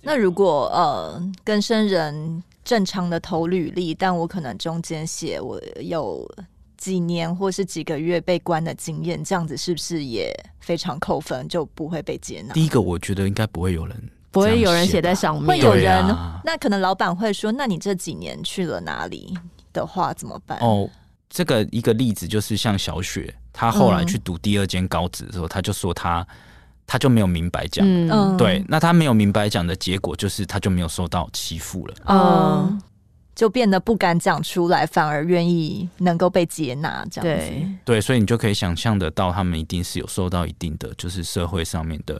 [0.00, 6.26] 那如果呃，跟生人正常的投履历，但我可能中间写我有
[6.76, 12.54] 几年或是几个月被关的经验，这样子是不是也非常扣分，就不会被接纳？
[12.54, 15.92] 第一个，我觉得应该不会有人，不会有人写在上面，会有人。
[16.06, 19.36] 啊、那可能老板会说：“那你这几年去了哪里？”
[19.72, 20.58] 的话怎么办？
[20.60, 20.88] 哦，
[21.28, 26.26] 这个一个例子就是像小雪，她后来去读第二间高职的时候，她、嗯、就说她。
[26.88, 32.80] 他就没有明白讲，嗯、对，那他没有明白讲的结果就是他就没有受到欺负了，嗯，
[33.34, 42.18] 就变得不敢讲出来，反而愿意能够被接纳这样子，对，对，所以你就可以想象得到，他们一定是有受到一定的就是社会上面的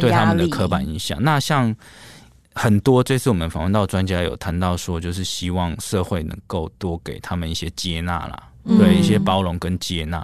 [0.00, 1.16] 对他们的刻板印象。
[1.20, 1.72] 嗯、那像
[2.54, 10.20] 很多这次我们访问到专家有谈到说，就是希望社会能够多给他们一些接纳啦，嗯、对一些包容跟接纳。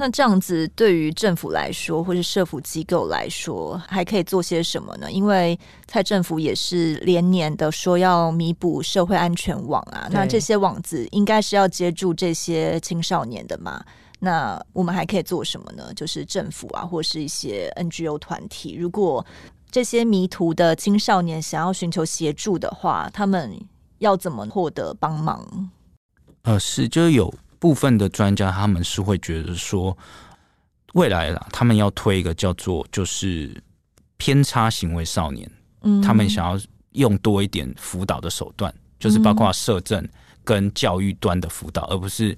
[0.00, 5.10] 那这样子对于政府来说，或是社福机构来说，还可以做些什么呢？
[5.10, 13.84] 因为蔡政府也是连年的说要弥补社会安全网啊，那这些网子应该是要接住这些青少年的嘛？
[14.20, 15.92] 那我们还可以做什么呢？
[15.94, 19.26] 就是政府啊，或是一些 NGO 团体，如果
[19.68, 23.60] 这些迷途的青少年想要寻求协助的话，他们
[23.98, 25.70] 要怎么获得帮忙？
[26.42, 27.34] 呃，是就有。
[27.58, 29.96] 部分的专家他们是会觉得说，
[30.94, 33.54] 未来啦，他们要推一个叫做就是
[34.16, 35.50] 偏差行为少年，
[35.82, 36.60] 嗯，他们想要
[36.92, 40.06] 用多一点辅导的手段，就是包括社政
[40.44, 42.36] 跟教育端的辅导，而不是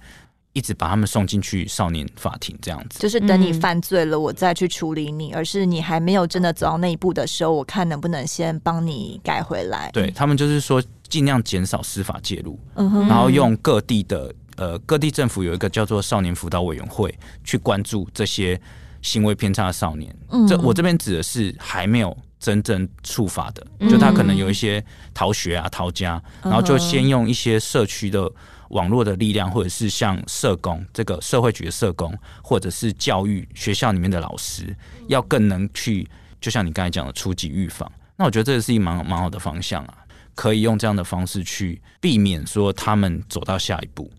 [0.52, 2.98] 一直把他们送进去少年法庭这样子。
[2.98, 9.90] 就是等你犯罪了，我再去处理你，而是你还没有真的走到那一步的时候，我看能不能先帮你改回来。
[9.92, 14.34] 对，他们就是说尽量减少司法介入，嗯哼，然后用各地的。
[14.60, 18.60] 呃，各地政府有一个叫做少年辅导委员会，去关注这些
[19.00, 20.14] 行为偏差的少年。
[20.28, 24.84] 嗯，这我这边指的是还没有真正触发的，就他可能有一些
[25.14, 28.30] 逃学啊、逃家，然后就先用一些社区的
[28.68, 34.76] 网络的力量，或者是像社工这个社会局的社工，或者是教育学校里面的老师，
[35.08, 36.06] 要更能去，
[36.38, 37.90] 就像你刚才讲的初级预防。
[38.14, 39.94] 那我觉得这个是一蛮蛮好的方向啊。
[40.34, 44.10] 可以用这样的方式去避免说他们走到下一步。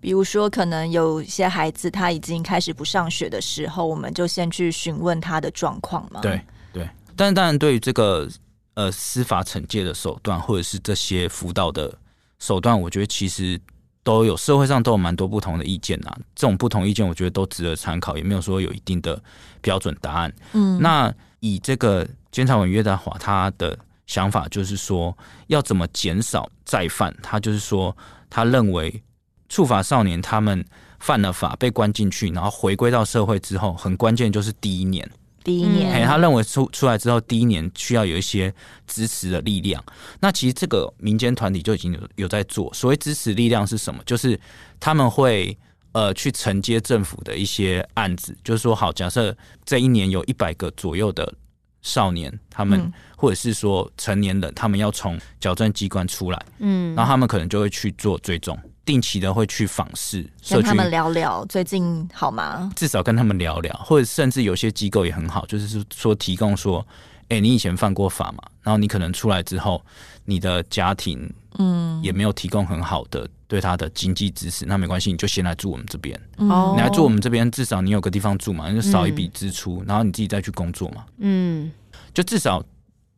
[0.00, 6.20] 比如说，可能有些孩子他已经开始不上学的时候，我们就先去询问他的状况嘛。
[6.20, 6.40] 对
[6.72, 8.28] 对，但是当然，对于这个
[8.74, 11.92] 呃司法惩戒的手段，或者是这些辅导的
[12.38, 13.60] 手段，我觉得其实
[14.04, 16.14] 都有社会上都有蛮多不同的意见呐。
[16.34, 19.20] 这种不同意见，我觉得都值得参考，也没有说有一定的
[19.60, 20.32] 标准答案。
[20.52, 23.76] 嗯，那以这个监察委员约大华他的
[24.06, 25.16] 想法，就是说
[25.48, 27.96] 要怎么减少再犯，他就是说
[28.30, 29.02] 他认为。
[29.48, 30.64] 触法少年他们
[30.98, 35.08] 犯了法，被关进去，然后回归到社会之后，很关键就是第一年。
[35.44, 38.52] 第一年，嘿，他认为出出来之后，第一年需要有一些
[38.84, 39.80] 支持的力量。
[40.18, 42.68] 那其实这个民间团体就已经有有在做。
[42.74, 44.02] 所谓支持力量是什么？
[44.04, 44.36] 就是
[44.80, 45.56] 他们会
[45.92, 49.32] 呃去承接政府的一些案子，就是说，好，假设
[49.64, 51.32] 这一年有一百个左右的
[51.80, 58.58] 少年，他们、嗯、或者是说成年人，他们要从矫正机关出来，嗯，然后他们可能就会去做追踪。
[58.86, 62.72] 定期的会去访视，跟他们聊聊最近好吗？
[62.76, 66.86] 至少跟他们聊聊，或者甚至有些机构也很好，就是说提供说，
[67.22, 68.42] 哎、欸，你以前犯过法嘛？
[68.62, 69.84] 然后你可能出来之后，
[70.24, 71.28] 你的家庭
[71.58, 76.16] 嗯也没有提供很好的对他的经济支持，那没关系，你就先来住我们这边。
[76.36, 81.04] 哦、嗯，你来住我们这边，至少你有个地方住嘛，你就少一笔支出，嗯、然后你自己再去工作嘛。
[81.18, 81.72] 嗯，
[82.14, 82.64] 就至少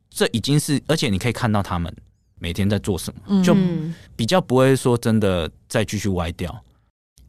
[0.08, 1.94] 这已经是，而且你可以看到他们。
[2.38, 3.56] 每天在做什么，就
[4.16, 6.54] 比较不会说真的再继续歪掉。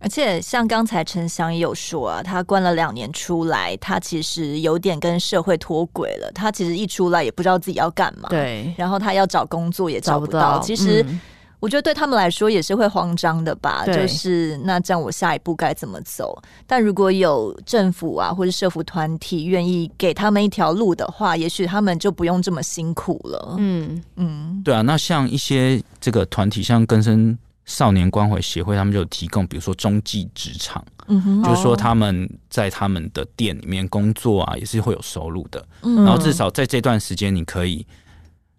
[0.01, 6.31] 而且像刚才陈翔也有说啊，他关了两年出来，他其实有点跟社会脱轨了。
[6.33, 8.73] 他其实一出来也不知道自己要干嘛，对。
[8.77, 10.31] 然后他要找工作也找不到。
[10.31, 11.03] 不到，其实。
[11.07, 11.19] 嗯
[11.59, 16.41] 我觉得对他们来说也是会慌张的吧，就是那这样我下一步该怎么走？
[16.65, 23.55] 但如果有政府啊或者社服团体愿意给他们一条路的话，也许他们就不用这么辛苦了。
[23.57, 35.65] 嗯嗯，对啊，那像一些这个团体，像根生少年关怀协会，他们就提供，比如说中继职场，嗯哼，就是说他们在他们的店里面工作啊，也是会有收入的。
[35.81, 37.85] 嗯，然后至少在这段时间，你可以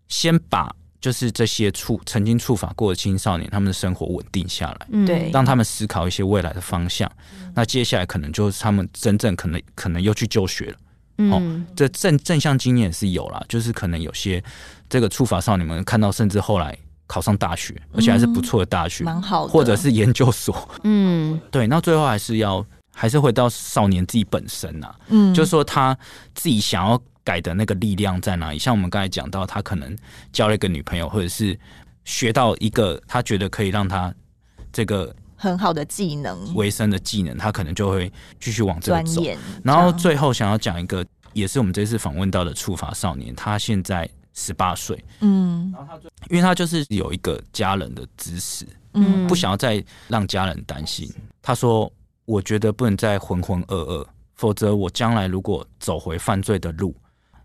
[0.08, 0.70] 先把。
[1.00, 7.10] 就是这些触曾经触法过的青少年，他们的生活稳定下来，对，让他们思考一些未来的方向。
[7.40, 10.76] 嗯、那接下来可能就是他们真正可能可能又去就学了。
[11.16, 14.42] 嗯、哦，这正正向经验也是有啦，就是可能有些
[14.90, 16.76] 这个触法少年们看到，甚至后来
[17.06, 20.68] 考上大学，而且还是不错的大学，蛮、嗯、好的，或者是研究所。
[20.84, 21.66] 嗯， 对。
[21.66, 25.96] 那最后还是要还是回到少年自己本身呐、啊，嗯，就是说他
[26.34, 27.00] 自己想要。
[27.30, 28.58] 改的那个力量在哪里？
[28.58, 29.96] 像我们刚才讲到，他可能
[30.32, 31.56] 交了一个女朋友，或者是
[32.04, 34.12] 学到一个他觉得可以让他
[34.72, 39.22] 这个很好的技能、维生的技能，他可能就会继续往这边走。
[39.62, 51.08] 然后最后想要讲一个，也是我们这次访问到的触法少年，他现在十八岁，嗯，然后他就因为他就是有一个家人的支持，嗯，不想要再让家人担心。
[51.40, 51.88] 他说
[52.26, 54.04] ：“我觉得不能再浑浑噩噩，
[54.34, 56.92] 否则我将来如果走回犯罪的路。”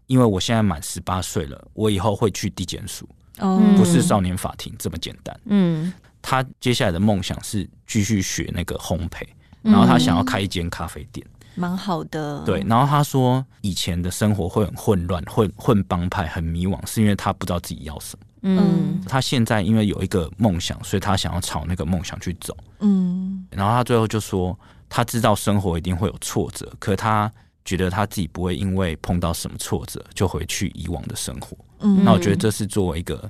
[0.07, 5.39] 因为我现在满十八岁了，我以后会去地检署，哦，不是少年法庭这么简单。
[5.45, 5.91] 嗯，
[6.21, 9.25] 他接下来的梦想是继续学那个烘焙，
[9.63, 11.25] 然后他想要开一间咖啡店，
[11.55, 12.43] 蛮好的。
[12.45, 18.25] 对，然后他说以前的生活会很混乱，混混帮派，很迷惘，是因为他不知道自己要什么。
[18.43, 22.55] 嗯，他现在因为有一个梦想，所以他想要朝那个梦想去走。
[22.79, 24.55] 嗯，然后他最后就说，
[24.87, 27.31] 他知道生活一定会有挫折，可他。
[27.65, 31.57] 觉得他自己不会因为碰到什么挫折就回去以往的生活。
[31.79, 33.29] 嗯，那我觉得这是作为一个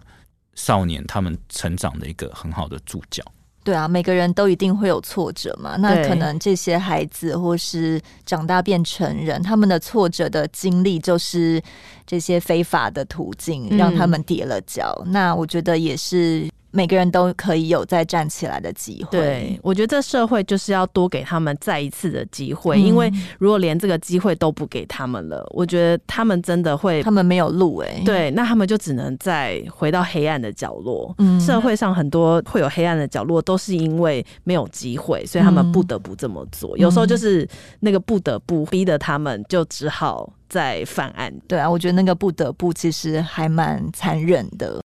[0.53, 3.23] 少年他们成长的一个很好的注脚。
[3.63, 5.75] 对啊，每个人都一定会有挫折嘛。
[5.77, 11.59] 那可能这些孩子或是长大变成人，他们的挫折的经历就是
[12.05, 14.93] 这些非法的途径让他们跌了脚。
[15.05, 16.47] 嗯，那我觉得也是。
[16.75, 19.17] 每个人都可以有再站起来的机会。
[19.17, 23.09] 对，我觉得这社会就是要多给他们再一次的机会，嗯，因为
[23.39, 28.01] 如果连这个机会都不给他们了，我觉得他们真的会，他们没有路哎。
[28.03, 31.15] 对，那他们就只能再回到黑暗的角落。
[31.19, 36.75] 嗯，社会上很多会有黑暗的角落，都是因为没有机会，所以他们不得不这么做。
[36.75, 37.47] 嗯，有时候就是
[37.79, 41.33] 那个不得不逼得他们，就只好再犯案。
[41.47, 44.81] 对啊，我觉得那个不得不其实还蛮残忍的。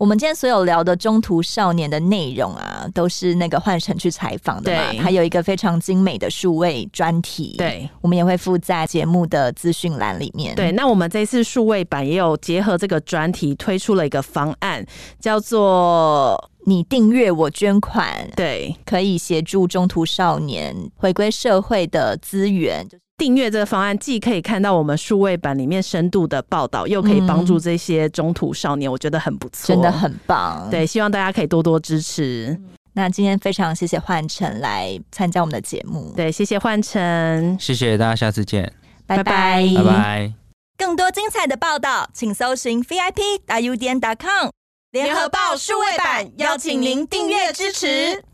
[0.00, 10.54] 我们今天所有聊的中途少年的内容啊，都是那个幻城去采访的嘛，还有一个非常精美的数位专题，对，我们也会附在节目的资讯栏里面。
[10.54, 14.82] 对，那我们这次数位版也有结合这个专题，推出了一个方案，
[15.20, 22.88] 叫做“你订阅我捐款”，对，可以协助中途少年回归社会的资源。
[23.20, 30.66] 订阅这个方案，既可以看到我们数位版里面深度的报道，又可以帮助这些中途少年，我觉得很不错，真的很棒。
[30.70, 32.58] 对，希望大家可以多多支持。
[32.94, 38.72] 那今天非常谢谢焕城来参加我们的节目，对，谢谢焕城，谢谢大家，下次见，
[39.06, 40.32] 拜拜，拜拜。
[40.78, 44.48] 更多精彩的报道，请搜寻 VIP 大 U 点 com
[44.92, 48.24] 联合报数位版，邀请您订阅支持。